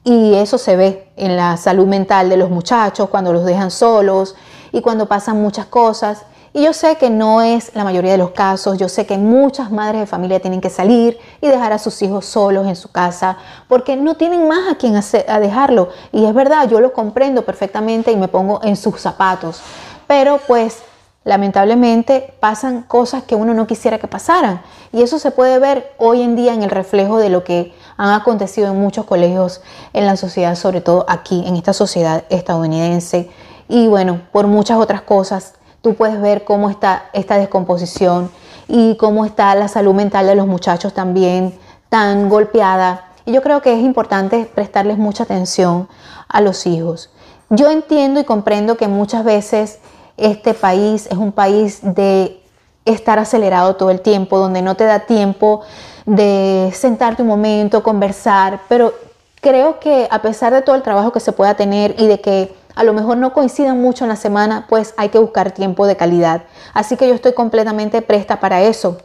y 0.06 0.36
eso 0.36 0.58
se 0.58 0.76
ve 0.76 1.12
en 1.18 1.36
la 1.36 1.58
salud 1.58 1.88
mental 1.88 2.30
de 2.30 2.38
los 2.38 2.50
muchachos 2.50 3.10
cuando 3.10 3.34
los 3.34 3.44
dejan 3.44 3.72
solos 3.72 4.36
y 4.72 4.82
cuando 4.82 5.08
pasan 5.08 5.42
muchas 5.42 5.66
cosas. 5.66 6.22
Y 6.56 6.64
yo 6.64 6.72
sé 6.72 6.96
que 6.96 7.10
no 7.10 7.42
es 7.42 7.76
la 7.76 7.84
mayoría 7.84 8.14
de 8.14 8.18
los 8.18 8.30
casos, 8.32 8.78
yo 8.78 8.88
sé 8.88 9.06
que 9.06 9.18
muchas 9.18 9.72
madres 9.72 10.00
de 10.00 10.08
familia 10.08 10.40
tienen 10.40 10.62
que 10.62 10.70
salir 10.70 11.18
y 11.42 11.48
dejar 11.48 11.74
a 11.74 11.78
sus 11.78 12.02
hijos 12.02 12.26
solos 12.26 12.66
en 12.66 12.78
su 12.78 12.94
casa 12.94 13.38
porque 13.68 13.98
no 13.98 14.16
tienen 14.16 14.48
más 14.48 14.72
a 14.72 14.78
quien 14.78 14.96
a 14.96 15.40
dejarlo. 15.42 15.90
Y 16.14 16.24
es 16.24 16.34
verdad, 16.34 16.70
yo 16.70 16.80
lo 16.80 16.94
comprendo 16.94 17.44
perfectamente 17.44 18.14
y 18.14 18.16
me 18.16 18.30
pongo 18.30 18.62
en 18.64 18.78
sus 18.78 19.02
zapatos. 19.02 19.60
Pero 20.08 20.40
pues 20.48 20.78
lamentablemente 21.26 22.34
pasan 22.40 22.84
cosas 22.84 23.24
que 23.24 23.36
uno 23.36 23.54
no 23.54 23.68
quisiera 23.68 24.00
que 24.00 24.08
pasaran. 24.08 24.62
Y 24.94 25.02
eso 25.02 25.20
se 25.20 25.32
puede 25.32 25.60
ver 25.60 25.94
hoy 25.98 26.22
en 26.22 26.38
día 26.38 26.54
en 26.54 26.64
el 26.64 26.70
reflejo 26.70 27.18
de 27.18 27.30
lo 27.30 27.44
que 27.44 27.76
han 27.98 28.14
acontecido 28.14 28.70
en 28.70 28.80
muchos 28.80 29.04
colegios 29.04 29.60
en 29.92 30.06
la 30.06 30.16
sociedad, 30.16 30.56
sobre 30.56 30.80
todo 30.80 31.06
aquí, 31.10 31.44
en 31.46 31.58
esta 31.58 31.74
sociedad 31.74 32.24
estadounidense. 32.30 33.30
Y 33.68 33.90
bueno, 33.90 34.22
por 34.32 34.48
muchas 34.48 34.78
otras 34.78 35.02
cosas 35.02 35.56
tú 35.86 35.94
puedes 35.94 36.20
ver 36.20 36.46
cómo 36.46 36.72
está 36.72 37.12
esta 37.14 37.38
descomposición 37.38 38.32
y 38.68 38.96
cómo 38.96 39.24
está 39.24 39.54
la 39.54 39.68
salud 39.68 39.94
mental 39.94 40.26
de 40.26 40.34
los 40.34 40.48
muchachos 40.48 40.96
también 40.96 41.54
tan 41.90 42.28
golpeada. 42.28 43.06
Y 43.24 43.34
yo 43.34 43.44
creo 43.44 43.62
que 43.62 43.72
es 43.72 43.86
importante 43.86 44.50
prestarles 44.56 44.98
mucha 44.98 45.26
atención 45.26 45.88
a 46.28 46.42
los 46.42 46.66
hijos. 46.66 47.12
Yo 47.52 47.70
entiendo 47.70 48.20
y 48.20 48.24
comprendo 48.24 48.78
que 48.78 48.88
muchas 48.88 49.24
veces 49.24 49.78
este 50.18 50.56
país 50.56 51.06
es 51.06 51.20
un 51.20 51.32
país 51.32 51.82
de 51.84 52.42
estar 52.86 53.20
acelerado 53.20 53.76
todo 53.76 53.92
el 53.92 54.02
tiempo, 54.02 54.40
donde 54.40 54.64
no 54.64 54.74
te 54.74 54.86
da 54.86 55.02
tiempo 55.02 55.62
de 56.08 56.72
sentarte 56.74 57.22
un 57.22 57.28
momento, 57.28 57.84
conversar, 57.84 58.62
pero 58.68 58.92
creo 59.40 59.80
que 59.80 60.08
a 60.10 60.24
pesar 60.24 60.52
de 60.52 60.64
todo 60.64 60.76
el 60.76 60.82
trabajo 60.82 61.12
que 61.12 61.20
se 61.20 61.32
pueda 61.32 61.54
tener 61.54 61.94
y 62.00 62.08
de 62.08 62.22
que 62.22 62.65
a 62.76 62.84
lo 62.84 62.94
mejor 62.94 63.18
no 63.18 63.34
coincidan 63.34 63.82
mucho 63.82 64.06
en 64.06 64.10
la 64.10 64.16
semana, 64.16 64.66
pues 64.68 64.94
hay 64.98 65.10
que 65.10 65.20
buscar 65.20 65.52
tiempo 65.52 65.88
de 65.88 65.96
calidad. 65.96 66.44
Así 66.74 66.98
que 66.98 67.08
yo 67.08 67.16
estoy 67.16 67.34
completamente 67.34 68.02
presta 68.02 68.40
para 68.40 68.62
eso. 68.62 68.98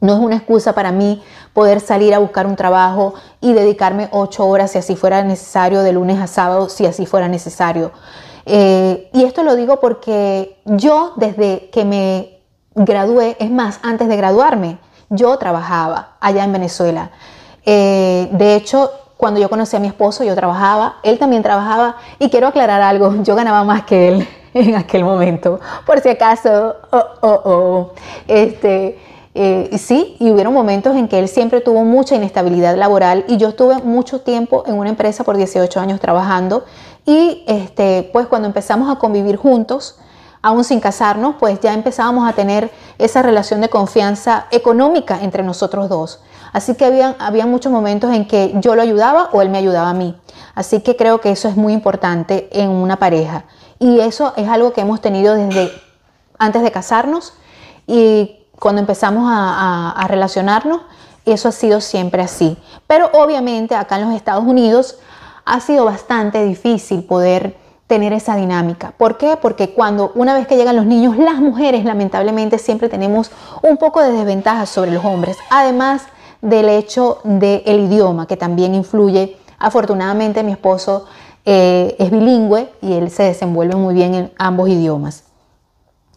No 0.00 0.14
es 0.14 0.20
una 0.20 0.36
excusa 0.36 0.74
para 0.74 0.92
mí 0.92 1.22
poder 1.52 1.80
salir 1.80 2.14
a 2.14 2.18
buscar 2.18 2.46
un 2.46 2.54
trabajo 2.54 3.14
y 3.40 3.52
dedicarme 3.54 4.08
ocho 4.12 4.46
horas 4.46 4.72
si 4.72 4.78
así 4.78 4.94
fuera 4.94 5.22
necesario, 5.22 5.82
de 5.82 5.92
lunes 5.92 6.20
a 6.20 6.26
sábado, 6.26 6.68
si 6.68 6.86
así 6.86 7.06
fuera 7.06 7.28
necesario. 7.28 7.92
Eh, 8.44 9.10
y 9.12 9.24
esto 9.24 9.42
lo 9.42 9.56
digo 9.56 9.80
porque 9.80 10.60
yo 10.64 11.14
desde 11.16 11.70
que 11.70 11.84
me 11.84 12.40
gradué, 12.74 13.36
es 13.40 13.50
más, 13.50 13.80
antes 13.82 14.06
de 14.06 14.16
graduarme, 14.16 14.78
yo 15.08 15.36
trabajaba 15.38 16.16
allá 16.20 16.44
en 16.44 16.52
Venezuela. 16.52 17.10
Eh, 17.64 18.28
de 18.32 18.54
hecho, 18.54 18.90
cuando 19.16 19.40
yo 19.40 19.48
conocí 19.48 19.76
a 19.76 19.80
mi 19.80 19.88
esposo, 19.88 20.24
yo 20.24 20.34
trabajaba, 20.34 20.96
él 21.02 21.18
también 21.18 21.42
trabajaba 21.42 21.96
y 22.18 22.28
quiero 22.28 22.48
aclarar 22.48 22.82
algo, 22.82 23.22
yo 23.22 23.34
ganaba 23.34 23.64
más 23.64 23.84
que 23.84 24.08
él 24.08 24.28
en 24.54 24.74
aquel 24.74 25.04
momento, 25.04 25.60
por 25.84 26.00
si 26.00 26.08
acaso, 26.08 26.76
oh, 26.90 27.04
oh, 27.20 27.40
oh. 27.44 27.90
Este, 28.28 28.98
eh, 29.34 29.76
sí, 29.78 30.16
y 30.18 30.30
hubieron 30.30 30.54
momentos 30.54 30.96
en 30.96 31.08
que 31.08 31.18
él 31.18 31.28
siempre 31.28 31.60
tuvo 31.60 31.84
mucha 31.84 32.14
inestabilidad 32.14 32.76
laboral 32.76 33.24
y 33.28 33.36
yo 33.36 33.48
estuve 33.48 33.82
mucho 33.82 34.22
tiempo 34.22 34.64
en 34.66 34.78
una 34.78 34.88
empresa 34.88 35.24
por 35.24 35.36
18 35.36 35.78
años 35.78 36.00
trabajando 36.00 36.64
y 37.04 37.44
este, 37.46 38.08
pues 38.12 38.26
cuando 38.26 38.48
empezamos 38.48 38.90
a 38.90 38.98
convivir 38.98 39.36
juntos, 39.36 39.98
aún 40.42 40.64
sin 40.64 40.80
casarnos, 40.80 41.36
pues 41.38 41.60
ya 41.60 41.74
empezábamos 41.74 42.28
a 42.28 42.32
tener 42.32 42.70
esa 42.98 43.20
relación 43.20 43.60
de 43.60 43.68
confianza 43.68 44.46
económica 44.50 45.18
entre 45.22 45.42
nosotros 45.42 45.88
dos. 45.88 46.20
Así 46.56 46.74
que 46.74 46.86
había, 46.86 47.16
había 47.18 47.44
muchos 47.44 47.70
momentos 47.70 48.14
en 48.14 48.26
que 48.26 48.54
yo 48.62 48.74
lo 48.76 48.80
ayudaba 48.80 49.28
o 49.32 49.42
él 49.42 49.50
me 49.50 49.58
ayudaba 49.58 49.90
a 49.90 49.92
mí. 49.92 50.16
Así 50.54 50.80
que 50.80 50.96
creo 50.96 51.20
que 51.20 51.30
eso 51.30 51.48
es 51.48 51.56
muy 51.56 51.74
importante 51.74 52.48
en 52.50 52.70
una 52.70 52.96
pareja. 52.96 53.44
Y 53.78 54.00
eso 54.00 54.32
es 54.38 54.48
algo 54.48 54.72
que 54.72 54.80
hemos 54.80 55.02
tenido 55.02 55.34
desde 55.34 55.70
antes 56.38 56.62
de 56.62 56.72
casarnos 56.72 57.34
y 57.86 58.38
cuando 58.58 58.80
empezamos 58.80 59.30
a, 59.30 59.90
a 59.90 60.08
relacionarnos, 60.08 60.80
eso 61.26 61.50
ha 61.50 61.52
sido 61.52 61.82
siempre 61.82 62.22
así. 62.22 62.56
Pero 62.86 63.10
obviamente 63.12 63.74
acá 63.74 63.96
en 63.96 64.06
los 64.06 64.14
Estados 64.14 64.44
Unidos 64.44 64.96
ha 65.44 65.60
sido 65.60 65.84
bastante 65.84 66.42
difícil 66.42 67.04
poder 67.04 67.54
tener 67.86 68.14
esa 68.14 68.34
dinámica. 68.34 68.94
¿Por 68.96 69.18
qué? 69.18 69.36
Porque 69.36 69.74
cuando 69.74 70.10
una 70.14 70.32
vez 70.32 70.46
que 70.46 70.56
llegan 70.56 70.76
los 70.76 70.86
niños, 70.86 71.18
las 71.18 71.36
mujeres 71.36 71.84
lamentablemente 71.84 72.58
siempre 72.58 72.88
tenemos 72.88 73.30
un 73.60 73.76
poco 73.76 74.00
de 74.00 74.10
desventaja 74.10 74.64
sobre 74.64 74.90
los 74.90 75.04
hombres. 75.04 75.36
Además 75.50 76.06
del 76.42 76.68
hecho 76.68 77.18
del 77.24 77.80
idioma, 77.80 78.26
que 78.26 78.36
también 78.36 78.74
influye. 78.74 79.36
Afortunadamente 79.58 80.42
mi 80.42 80.52
esposo 80.52 81.06
eh, 81.44 81.96
es 81.98 82.10
bilingüe 82.10 82.72
y 82.82 82.94
él 82.94 83.10
se 83.10 83.24
desenvuelve 83.24 83.76
muy 83.76 83.94
bien 83.94 84.14
en 84.14 84.32
ambos 84.38 84.68
idiomas. 84.68 85.24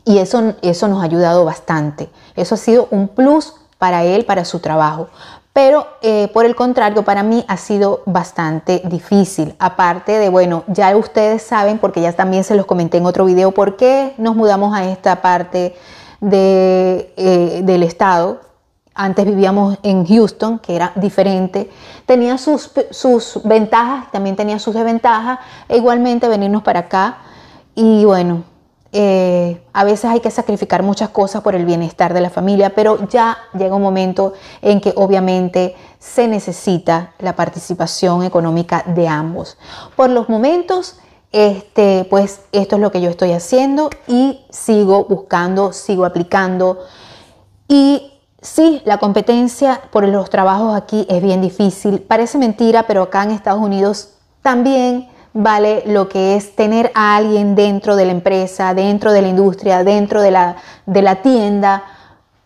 Y 0.06 0.18
eso, 0.18 0.56
eso 0.62 0.88
nos 0.88 1.02
ha 1.02 1.06
ayudado 1.06 1.46
bastante. 1.46 2.10
Eso 2.36 2.56
ha 2.56 2.58
sido 2.58 2.88
un 2.90 3.08
plus 3.08 3.54
para 3.78 4.04
él, 4.04 4.26
para 4.26 4.44
su 4.46 4.60
trabajo. 4.60 5.08
Pero 5.54 5.88
eh, 6.02 6.30
por 6.34 6.46
el 6.46 6.56
contrario, 6.56 7.04
para 7.04 7.24
mí 7.24 7.44
ha 7.48 7.58
sido 7.58 8.02
bastante 8.06 8.82
difícil. 8.86 9.56
Aparte 9.60 10.14
de, 10.14 10.30
bueno, 10.30 10.64
ya 10.68 10.96
ustedes 10.96 11.42
saben, 11.42 11.80
porque 11.80 12.02
ya 12.02 12.14
también 12.14 12.44
se 12.44 12.56
los 12.56 12.66
comenté 12.66 12.98
en 12.98 13.06
otro 13.06 13.26
video, 13.26 13.52
por 13.52 13.76
qué 13.76 14.14
nos 14.18 14.36
mudamos 14.36 14.76
a 14.76 14.86
esta 14.90 15.22
parte 15.22 15.76
de, 16.22 17.14
eh, 17.18 17.62
del 17.64 17.84
estado, 17.84 18.42
antes 18.94 19.26
vivíamos 19.26 19.78
en 19.84 20.06
Houston, 20.06 20.60
que 20.60 20.76
era 20.76 20.92
diferente. 20.96 21.70
Tenía 22.06 22.38
sus, 22.38 22.72
sus 22.92 23.40
ventajas, 23.44 24.12
también 24.12 24.36
tenía 24.36 24.60
sus 24.60 24.74
desventajas. 24.74 25.40
E 25.68 25.78
igualmente 25.78 26.28
venirnos 26.28 26.64
para 26.64 26.82
acá. 26.82 27.20
Y 27.76 28.04
bueno, 28.04 28.44
eh, 28.92 29.62
a 29.72 29.84
veces 29.84 30.06
hay 30.06 30.20
que 30.20 30.32
sacrificar 30.32 30.82
muchas 30.82 31.10
cosas 31.10 31.44
por 31.44 31.54
el 31.54 31.66
bienestar 31.66 32.14
de 32.14 32.22
la 32.22 32.32
familia, 32.32 32.74
pero 32.74 33.08
ya 33.08 33.38
llega 33.54 33.76
un 33.76 33.84
momento 33.84 34.34
en 34.62 34.82
que 34.82 34.94
obviamente 34.96 35.76
se 36.00 36.28
necesita 36.28 37.14
la 37.20 37.36
participación 37.36 38.24
económica 38.24 38.84
de 38.88 39.08
ambos. 39.08 39.58
Por 39.96 40.10
los 40.10 40.28
momentos, 40.28 40.98
este, 41.32 42.08
pues 42.10 42.42
esto 42.52 42.78
es 42.78 42.82
lo 42.82 42.92
que 42.92 43.02
yo 43.02 43.12
estoy 43.12 43.34
haciendo 43.34 43.92
y 44.08 44.44
sigo 44.50 45.06
buscando, 45.06 45.72
sigo 45.72 46.06
aplicando 46.06 46.80
y 47.68 48.19
Sí, 48.42 48.82
la 48.86 48.98
competencia 48.98 49.82
por 49.92 50.08
los 50.08 50.30
trabajos 50.30 50.76
aquí 50.76 51.06
es 51.10 51.22
bien 51.22 51.42
difícil. 51.42 52.00
Parece 52.00 52.38
mentira, 52.38 52.84
pero 52.84 53.04
acá 53.04 53.24
en 53.24 53.32
Estados 53.32 53.62
Unidos 53.62 54.12
también 54.42 55.10
vale 55.34 55.84
lo 55.86 56.08
que 56.08 56.36
es 56.36 56.56
tener 56.56 56.92
a 56.96 57.18
alguien 57.18 57.56
dentro 57.56 57.98
de 57.98 58.06
la 58.06 58.12
empresa, 58.12 58.74
dentro 58.74 59.12
de 59.12 59.22
la 59.22 59.28
industria, 59.28 59.84
dentro 59.84 60.22
de 60.22 60.32
la, 60.32 61.16
tienda. 61.22 61.84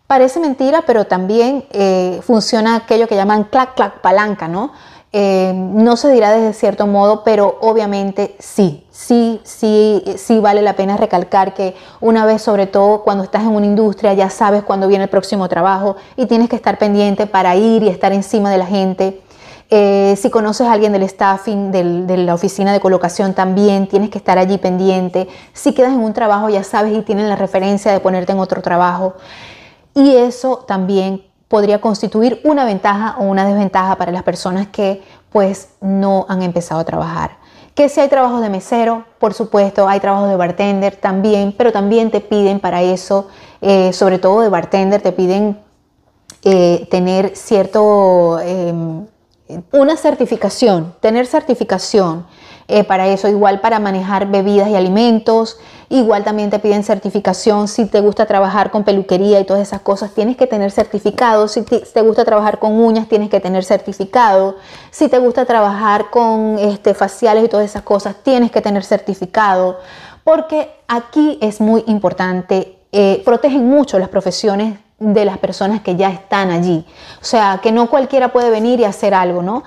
Parece 0.08 0.40
mentira, 0.40 0.82
pero 0.84 1.06
también 1.06 1.64
eh, 1.70 2.20
funciona 2.22 2.76
aquello 2.76 3.06
que 3.06 3.14
llaman 3.14 3.44
clac, 3.44 3.74
clac, 3.74 4.00
palanca, 4.00 4.48
¿no? 4.48 4.72
Eh, 5.16 5.52
no 5.54 5.96
se 5.96 6.10
dirá 6.10 6.32
desde 6.32 6.52
cierto 6.54 6.88
modo, 6.88 7.22
pero 7.22 7.56
obviamente 7.60 8.34
sí, 8.40 8.84
sí, 8.90 9.40
sí, 9.44 10.02
sí 10.16 10.40
vale 10.40 10.60
la 10.60 10.74
pena 10.74 10.96
recalcar 10.96 11.54
que 11.54 11.76
una 12.00 12.26
vez, 12.26 12.42
sobre 12.42 12.66
todo 12.66 13.04
cuando 13.04 13.22
estás 13.22 13.42
en 13.42 13.50
una 13.50 13.64
industria, 13.64 14.12
ya 14.14 14.28
sabes 14.28 14.64
cuándo 14.64 14.88
viene 14.88 15.04
el 15.04 15.10
próximo 15.10 15.48
trabajo 15.48 15.94
y 16.16 16.26
tienes 16.26 16.48
que 16.48 16.56
estar 16.56 16.78
pendiente 16.78 17.28
para 17.28 17.54
ir 17.54 17.84
y 17.84 17.90
estar 17.90 18.12
encima 18.12 18.50
de 18.50 18.58
la 18.58 18.66
gente. 18.66 19.22
Eh, 19.70 20.16
si 20.20 20.30
conoces 20.30 20.66
a 20.66 20.72
alguien 20.72 20.90
del 20.90 21.08
staffing, 21.08 21.70
de 21.70 22.16
la 22.16 22.34
oficina 22.34 22.72
de 22.72 22.80
colocación 22.80 23.34
también, 23.34 23.86
tienes 23.86 24.10
que 24.10 24.18
estar 24.18 24.36
allí 24.36 24.58
pendiente. 24.58 25.28
Si 25.52 25.74
quedas 25.74 25.92
en 25.92 26.00
un 26.00 26.12
trabajo, 26.12 26.48
ya 26.48 26.64
sabes 26.64 26.92
y 26.92 27.02
tienen 27.02 27.28
la 27.28 27.36
referencia 27.36 27.92
de 27.92 28.00
ponerte 28.00 28.32
en 28.32 28.40
otro 28.40 28.62
trabajo. 28.62 29.14
Y 29.94 30.16
eso 30.16 30.64
también 30.66 31.22
podría 31.54 31.80
constituir 31.80 32.40
una 32.42 32.64
ventaja 32.64 33.14
o 33.20 33.22
una 33.22 33.46
desventaja 33.46 33.94
para 33.94 34.10
las 34.10 34.24
personas 34.24 34.66
que 34.72 35.04
pues 35.30 35.68
no 35.80 36.26
han 36.28 36.42
empezado 36.42 36.80
a 36.80 36.84
trabajar. 36.84 37.36
Que 37.76 37.88
si 37.88 38.00
hay 38.00 38.08
trabajos 38.08 38.40
de 38.40 38.48
mesero, 38.48 39.04
por 39.20 39.34
supuesto, 39.34 39.86
hay 39.86 40.00
trabajos 40.00 40.28
de 40.28 40.34
bartender 40.34 40.96
también, 40.96 41.54
pero 41.56 41.70
también 41.70 42.10
te 42.10 42.20
piden 42.20 42.58
para 42.58 42.82
eso, 42.82 43.28
eh, 43.60 43.92
sobre 43.92 44.18
todo 44.18 44.40
de 44.40 44.48
bartender, 44.48 45.00
te 45.00 45.12
piden 45.12 45.60
eh, 46.42 46.88
tener 46.90 47.36
cierto, 47.36 48.40
em, 48.40 49.06
una 49.70 49.96
certificación, 49.96 50.92
tener 50.98 51.24
certificación 51.24 52.26
eh, 52.66 52.84
para 52.84 53.06
eso, 53.08 53.28
igual 53.28 53.60
para 53.60 53.78
manejar 53.78 54.30
bebidas 54.30 54.68
y 54.68 54.76
alimentos, 54.76 55.58
igual 55.90 56.24
también 56.24 56.50
te 56.50 56.58
piden 56.58 56.82
certificación 56.82 57.68
si 57.68 57.86
te 57.86 58.00
gusta 58.00 58.26
trabajar 58.26 58.70
con 58.70 58.84
peluquería 58.84 59.38
y 59.38 59.44
todas 59.44 59.62
esas 59.62 59.82
cosas, 59.82 60.12
tienes 60.12 60.36
que 60.36 60.46
tener 60.46 60.70
certificado, 60.70 61.46
si 61.46 61.62
te 61.62 62.00
gusta 62.00 62.24
trabajar 62.24 62.58
con 62.58 62.72
uñas, 62.72 63.08
tienes 63.08 63.28
que 63.28 63.40
tener 63.40 63.64
certificado, 63.64 64.56
si 64.90 65.08
te 65.08 65.18
gusta 65.18 65.44
trabajar 65.44 66.10
con 66.10 66.58
este, 66.58 66.94
faciales 66.94 67.44
y 67.44 67.48
todas 67.48 67.66
esas 67.66 67.82
cosas, 67.82 68.16
tienes 68.22 68.50
que 68.50 68.60
tener 68.60 68.82
certificado, 68.82 69.78
porque 70.24 70.70
aquí 70.88 71.38
es 71.42 71.60
muy 71.60 71.84
importante, 71.86 72.78
eh, 72.92 73.20
protegen 73.24 73.68
mucho 73.68 73.98
las 73.98 74.08
profesiones 74.08 74.78
de 74.98 75.24
las 75.24 75.36
personas 75.38 75.82
que 75.82 75.96
ya 75.96 76.08
están 76.08 76.50
allí, 76.50 76.86
o 77.20 77.24
sea, 77.24 77.60
que 77.62 77.72
no 77.72 77.90
cualquiera 77.90 78.32
puede 78.32 78.48
venir 78.48 78.80
y 78.80 78.84
hacer 78.84 79.12
algo, 79.12 79.42
¿no? 79.42 79.64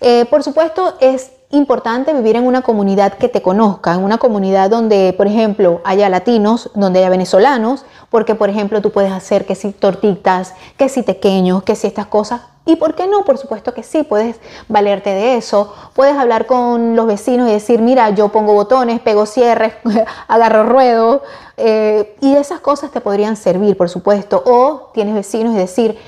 Eh, 0.00 0.24
por 0.24 0.42
supuesto, 0.42 0.96
es 1.00 1.30
importante 1.50 2.14
vivir 2.14 2.36
en 2.36 2.46
una 2.46 2.62
comunidad 2.62 3.14
que 3.14 3.28
te 3.28 3.42
conozca, 3.42 3.94
en 3.94 4.04
una 4.04 4.18
comunidad 4.18 4.70
donde, 4.70 5.12
por 5.16 5.26
ejemplo, 5.26 5.80
haya 5.84 6.08
latinos, 6.08 6.70
donde 6.74 7.00
haya 7.00 7.10
venezolanos, 7.10 7.84
porque, 8.08 8.34
por 8.34 8.50
ejemplo, 8.50 8.80
tú 8.80 8.92
puedes 8.92 9.12
hacer 9.12 9.46
que 9.46 9.56
si 9.56 9.72
tortitas, 9.72 10.54
que 10.76 10.88
si 10.88 11.02
pequeños, 11.02 11.64
que 11.64 11.74
si 11.74 11.88
estas 11.88 12.06
cosas. 12.06 12.42
¿Y 12.66 12.76
por 12.76 12.94
qué 12.94 13.08
no? 13.08 13.24
Por 13.24 13.36
supuesto 13.36 13.74
que 13.74 13.82
sí, 13.82 14.04
puedes 14.04 14.36
valerte 14.68 15.10
de 15.10 15.36
eso. 15.36 15.74
Puedes 15.94 16.16
hablar 16.16 16.46
con 16.46 16.94
los 16.94 17.06
vecinos 17.06 17.48
y 17.48 17.52
decir, 17.52 17.80
mira, 17.80 18.10
yo 18.10 18.28
pongo 18.28 18.52
botones, 18.52 19.00
pego 19.00 19.26
cierres, 19.26 19.72
agarro 20.28 20.64
ruedo. 20.64 21.22
Eh, 21.56 22.16
y 22.20 22.36
esas 22.36 22.60
cosas 22.60 22.92
te 22.92 23.00
podrían 23.00 23.36
servir, 23.36 23.76
por 23.76 23.88
supuesto. 23.88 24.42
O 24.46 24.90
tienes 24.94 25.14
vecinos 25.14 25.54
y 25.54 25.56
decir, 25.56 25.98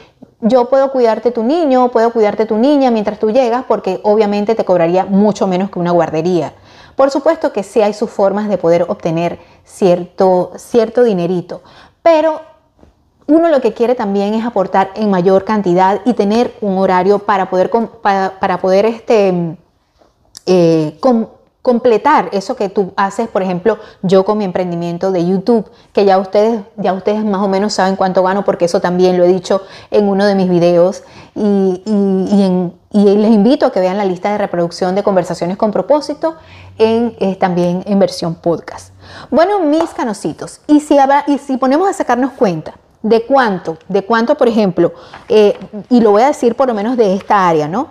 yo 0.42 0.68
puedo 0.68 0.90
cuidarte 0.90 1.30
tu 1.30 1.44
niño, 1.44 1.90
puedo 1.90 2.12
cuidarte 2.12 2.46
tu 2.46 2.58
niña 2.58 2.90
mientras 2.90 3.18
tú 3.18 3.30
llegas, 3.30 3.64
porque 3.66 4.00
obviamente 4.02 4.54
te 4.54 4.64
cobraría 4.64 5.04
mucho 5.06 5.46
menos 5.46 5.70
que 5.70 5.78
una 5.78 5.92
guardería. 5.92 6.52
Por 6.96 7.10
supuesto 7.10 7.52
que 7.52 7.62
sí 7.62 7.80
hay 7.80 7.94
sus 7.94 8.10
formas 8.10 8.48
de 8.48 8.58
poder 8.58 8.84
obtener 8.88 9.38
cierto, 9.64 10.52
cierto 10.56 11.04
dinerito, 11.04 11.62
pero 12.02 12.40
uno 13.28 13.48
lo 13.48 13.60
que 13.60 13.72
quiere 13.72 13.94
también 13.94 14.34
es 14.34 14.44
aportar 14.44 14.90
en 14.96 15.10
mayor 15.10 15.44
cantidad 15.44 16.00
y 16.04 16.14
tener 16.14 16.52
un 16.60 16.76
horario 16.76 17.20
para 17.20 17.48
poder, 17.48 17.70
para, 18.02 18.58
poder 18.60 18.84
este, 18.84 19.56
eh, 20.46 20.98
completar 21.62 22.28
eso 22.32 22.56
que 22.56 22.68
tú 22.68 22.92
haces, 22.96 23.28
por 23.28 23.42
ejemplo, 23.42 23.78
yo 24.02 24.24
con 24.24 24.36
mi 24.36 24.44
emprendimiento 24.44 25.12
de 25.12 25.24
YouTube, 25.24 25.70
que 25.92 26.04
ya 26.04 26.18
ustedes, 26.18 26.60
ya 26.76 26.92
ustedes 26.92 27.24
más 27.24 27.40
o 27.40 27.48
menos 27.48 27.72
saben 27.72 27.94
cuánto 27.94 28.24
gano, 28.24 28.44
porque 28.44 28.64
eso 28.64 28.80
también 28.80 29.16
lo 29.16 29.24
he 29.24 29.28
dicho 29.28 29.62
en 29.92 30.08
uno 30.08 30.26
de 30.26 30.34
mis 30.34 30.50
videos, 30.50 31.04
y, 31.34 31.82
les 32.92 33.30
invito 33.30 33.64
a 33.64 33.72
que 33.72 33.80
vean 33.80 33.96
la 33.96 34.04
lista 34.04 34.32
de 34.32 34.38
reproducción 34.38 34.94
de 34.94 35.02
conversaciones 35.02 35.56
con 35.56 35.70
propósito 35.70 36.36
en, 36.76 37.38
también 37.38 37.82
en 37.86 37.98
versión 37.98 38.34
podcast. 38.34 38.92
Bueno, 39.30 39.60
mis 39.60 39.90
canositos, 39.90 40.60
y 40.66 40.80
si, 40.80 40.98
y 41.28 41.38
si 41.38 41.56
ponemos 41.56 41.88
a 41.88 41.92
sacarnos 41.92 42.32
cuenta, 42.32 42.74
¿De 43.02 43.26
cuánto? 43.26 43.78
¿De 43.88 44.04
cuánto, 44.04 44.36
por 44.36 44.46
ejemplo? 44.46 44.92
Eh, 45.28 45.58
y 45.90 46.00
lo 46.00 46.12
voy 46.12 46.22
a 46.22 46.28
decir 46.28 46.54
por 46.54 46.68
lo 46.68 46.74
menos 46.74 46.96
de 46.96 47.14
esta 47.14 47.48
área, 47.48 47.66
¿no? 47.66 47.88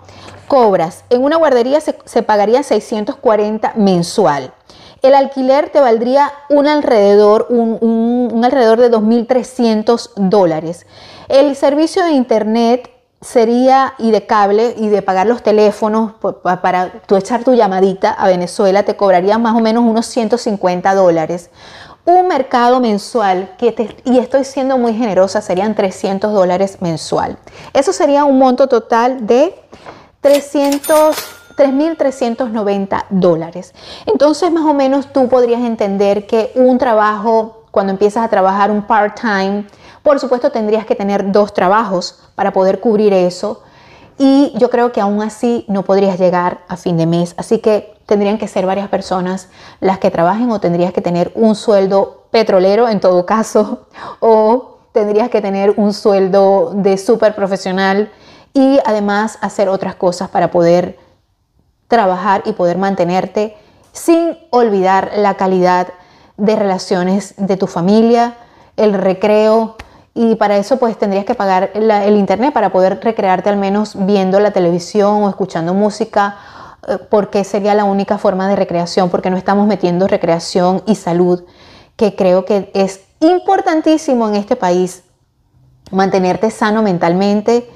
Cobras. 0.52 1.04
En 1.08 1.24
una 1.24 1.38
guardería 1.38 1.80
se, 1.80 2.22
pagaría 2.22 2.62
640 2.62 3.72
mensual. 3.76 4.52
El 5.00 5.14
alquiler 5.14 5.70
te 5.70 5.80
valdría 5.80 6.30
un 6.50 6.68
alrededor, 6.68 7.46
un, 7.48 8.38
alrededor 8.44 8.78
de 8.78 8.90
2.300 8.90 10.10
dólares. 10.16 10.84
El 11.28 11.56
servicio 11.56 12.04
de 12.04 12.10
internet 12.10 12.90
sería 13.22 13.94
y 13.96 14.10
de 14.10 14.26
cable 14.26 14.74
y 14.76 14.90
de 14.90 15.00
pagar 15.00 15.26
los 15.26 15.42
teléfonos 15.42 16.12
para 16.42 17.00
tú 17.06 17.16
echar 17.16 17.44
tu 17.44 17.54
llamadita 17.54 18.10
a 18.10 18.26
Venezuela 18.26 18.82
te 18.82 18.94
cobraría 18.94 19.38
más 19.38 19.56
o 19.56 19.60
menos 19.60 19.84
unos 19.84 20.04
150 20.04 20.94
dólares 20.94 21.48
un 22.04 22.26
mercado 22.26 22.80
mensual, 22.80 23.54
y 24.04 24.18
estoy 24.18 24.44
siendo 24.44 24.76
muy 24.76 24.92
generosa, 24.92 25.40
serían 25.40 25.76
300 25.76 26.32
dólares 26.32 26.78
mensual. 26.80 27.38
Eso 27.72 27.92
sería 27.92 28.24
un 28.24 28.40
monto 28.40 28.66
total 28.66 29.24
de 29.24 29.54
300 30.22 31.42
3.390 31.56 33.04
dólares. 33.10 33.74
Entonces, 34.06 34.50
más 34.50 34.64
o 34.64 34.74
menos 34.74 35.12
tú 35.12 35.28
podrías 35.28 35.60
entender 35.60 36.26
que 36.26 36.50
un 36.54 36.78
trabajo, 36.78 37.64
cuando 37.70 37.92
empiezas 37.92 38.24
a 38.24 38.28
trabajar 38.28 38.70
un 38.70 38.86
part-time, 38.86 39.66
por 40.02 40.18
supuesto 40.18 40.50
tendrías 40.50 40.86
que 40.86 40.94
tener 40.94 41.30
dos 41.30 41.52
trabajos 41.52 42.20
para 42.34 42.52
poder 42.52 42.80
cubrir 42.80 43.12
eso. 43.12 43.62
Y 44.18 44.52
yo 44.56 44.70
creo 44.70 44.92
que 44.92 45.00
aún 45.00 45.22
así 45.22 45.64
no 45.68 45.84
podrías 45.84 46.18
llegar 46.18 46.60
a 46.68 46.76
fin 46.76 46.96
de 46.96 47.06
mes. 47.06 47.34
Así 47.36 47.58
que 47.58 47.94
tendrían 48.06 48.38
que 48.38 48.48
ser 48.48 48.66
varias 48.66 48.88
personas 48.88 49.48
las 49.80 49.98
que 49.98 50.10
trabajen 50.10 50.50
o 50.50 50.60
tendrías 50.60 50.92
que 50.92 51.00
tener 51.00 51.32
un 51.34 51.54
sueldo 51.54 52.24
petrolero 52.30 52.88
en 52.88 53.00
todo 53.00 53.26
caso 53.26 53.86
o 54.20 54.78
tendrías 54.92 55.30
que 55.30 55.40
tener 55.40 55.74
un 55.76 55.94
sueldo 55.94 56.72
de 56.74 56.98
súper 56.98 57.34
profesional 57.34 58.10
y 58.54 58.78
además 58.84 59.38
hacer 59.40 59.68
otras 59.68 59.94
cosas 59.94 60.28
para 60.28 60.50
poder 60.50 60.98
trabajar 61.88 62.42
y 62.46 62.52
poder 62.52 62.78
mantenerte 62.78 63.56
sin 63.92 64.38
olvidar 64.50 65.12
la 65.16 65.34
calidad 65.34 65.88
de 66.36 66.56
relaciones 66.56 67.34
de 67.36 67.56
tu 67.56 67.66
familia, 67.66 68.34
el 68.76 68.94
recreo 68.94 69.76
y 70.14 70.34
para 70.36 70.56
eso 70.56 70.78
pues 70.78 70.98
tendrías 70.98 71.24
que 71.24 71.34
pagar 71.34 71.70
el 71.74 72.16
internet 72.16 72.52
para 72.52 72.70
poder 72.70 73.00
recrearte 73.02 73.48
al 73.48 73.56
menos 73.56 73.94
viendo 74.06 74.40
la 74.40 74.50
televisión 74.50 75.22
o 75.22 75.28
escuchando 75.28 75.72
música 75.74 76.36
eh, 76.86 76.98
porque 77.10 77.44
sería 77.44 77.74
la 77.74 77.84
única 77.84 78.18
forma 78.18 78.48
de 78.48 78.56
recreación, 78.56 79.08
porque 79.08 79.30
no 79.30 79.36
estamos 79.36 79.66
metiendo 79.66 80.08
recreación 80.08 80.82
y 80.86 80.96
salud, 80.96 81.44
que 81.96 82.16
creo 82.16 82.44
que 82.44 82.70
es 82.74 83.02
importantísimo 83.20 84.28
en 84.28 84.34
este 84.34 84.56
país 84.56 85.04
mantenerte 85.92 86.50
sano 86.50 86.82
mentalmente 86.82 87.68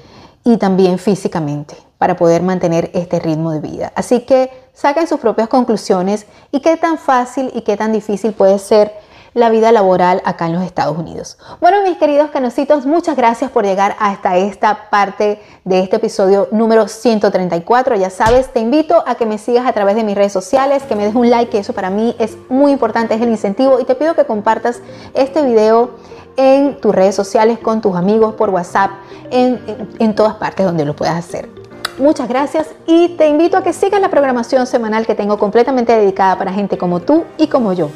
y 0.47 0.55
también 0.55 0.97
físicamente 0.97 1.75
para 1.97 2.15
poder 2.15 2.41
mantener 2.41 2.89
este 2.93 3.19
ritmo 3.19 3.51
de 3.51 3.59
vida. 3.59 3.91
Así 3.95 4.21
que 4.21 4.49
saquen 4.73 5.05
sus 5.05 5.19
propias 5.19 5.49
conclusiones 5.49 6.25
y 6.53 6.61
qué 6.61 6.77
tan 6.77 6.97
fácil 6.97 7.51
y 7.53 7.63
qué 7.63 7.75
tan 7.75 7.91
difícil 7.91 8.31
puede 8.31 8.57
ser 8.57 8.93
la 9.33 9.49
vida 9.49 9.73
laboral 9.73 10.21
acá 10.23 10.45
en 10.45 10.53
los 10.53 10.63
Estados 10.63 10.97
Unidos. 10.97 11.37
Bueno, 11.59 11.83
mis 11.83 11.97
queridos 11.97 12.29
canositos, 12.31 12.85
muchas 12.85 13.17
gracias 13.17 13.51
por 13.51 13.65
llegar 13.65 13.97
hasta 13.99 14.37
esta 14.37 14.89
parte 14.89 15.41
de 15.65 15.81
este 15.81 15.97
episodio 15.97 16.47
número 16.51 16.87
134. 16.87 17.97
Ya 17.97 18.09
sabes, 18.09 18.53
te 18.53 18.61
invito 18.61 19.03
a 19.05 19.15
que 19.15 19.25
me 19.25 19.37
sigas 19.37 19.67
a 19.67 19.73
través 19.73 19.97
de 19.97 20.05
mis 20.05 20.15
redes 20.15 20.31
sociales, 20.31 20.83
que 20.83 20.95
me 20.95 21.03
des 21.05 21.13
un 21.13 21.29
like, 21.29 21.51
que 21.51 21.59
eso 21.59 21.73
para 21.73 21.89
mí 21.89 22.15
es 22.19 22.37
muy 22.47 22.71
importante, 22.71 23.15
es 23.15 23.21
el 23.21 23.29
incentivo, 23.29 23.81
y 23.81 23.83
te 23.83 23.95
pido 23.95 24.15
que 24.15 24.23
compartas 24.23 24.79
este 25.13 25.41
video 25.43 25.91
en 26.37 26.79
tus 26.79 26.95
redes 26.95 27.15
sociales 27.15 27.59
con 27.59 27.81
tus 27.81 27.95
amigos 27.95 28.35
por 28.35 28.49
WhatsApp, 28.49 28.91
en, 29.31 29.59
en 29.99 30.15
todas 30.15 30.35
partes 30.35 30.65
donde 30.65 30.85
lo 30.85 30.95
puedas 30.95 31.15
hacer. 31.15 31.49
Muchas 31.97 32.29
gracias 32.29 32.67
y 32.85 33.09
te 33.17 33.27
invito 33.27 33.57
a 33.57 33.63
que 33.63 33.73
sigas 33.73 33.99
la 33.99 34.09
programación 34.09 34.67
semanal 34.67 35.05
que 35.07 35.15
tengo 35.15 35.37
completamente 35.39 35.93
dedicada 35.97 36.37
para 36.37 36.53
gente 36.53 36.77
como 36.77 36.99
tú 36.99 37.25
y 37.37 37.47
como 37.47 37.73
yo. 37.73 37.89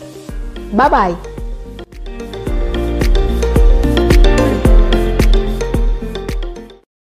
Bye 0.73 0.89
bye. 0.89 1.31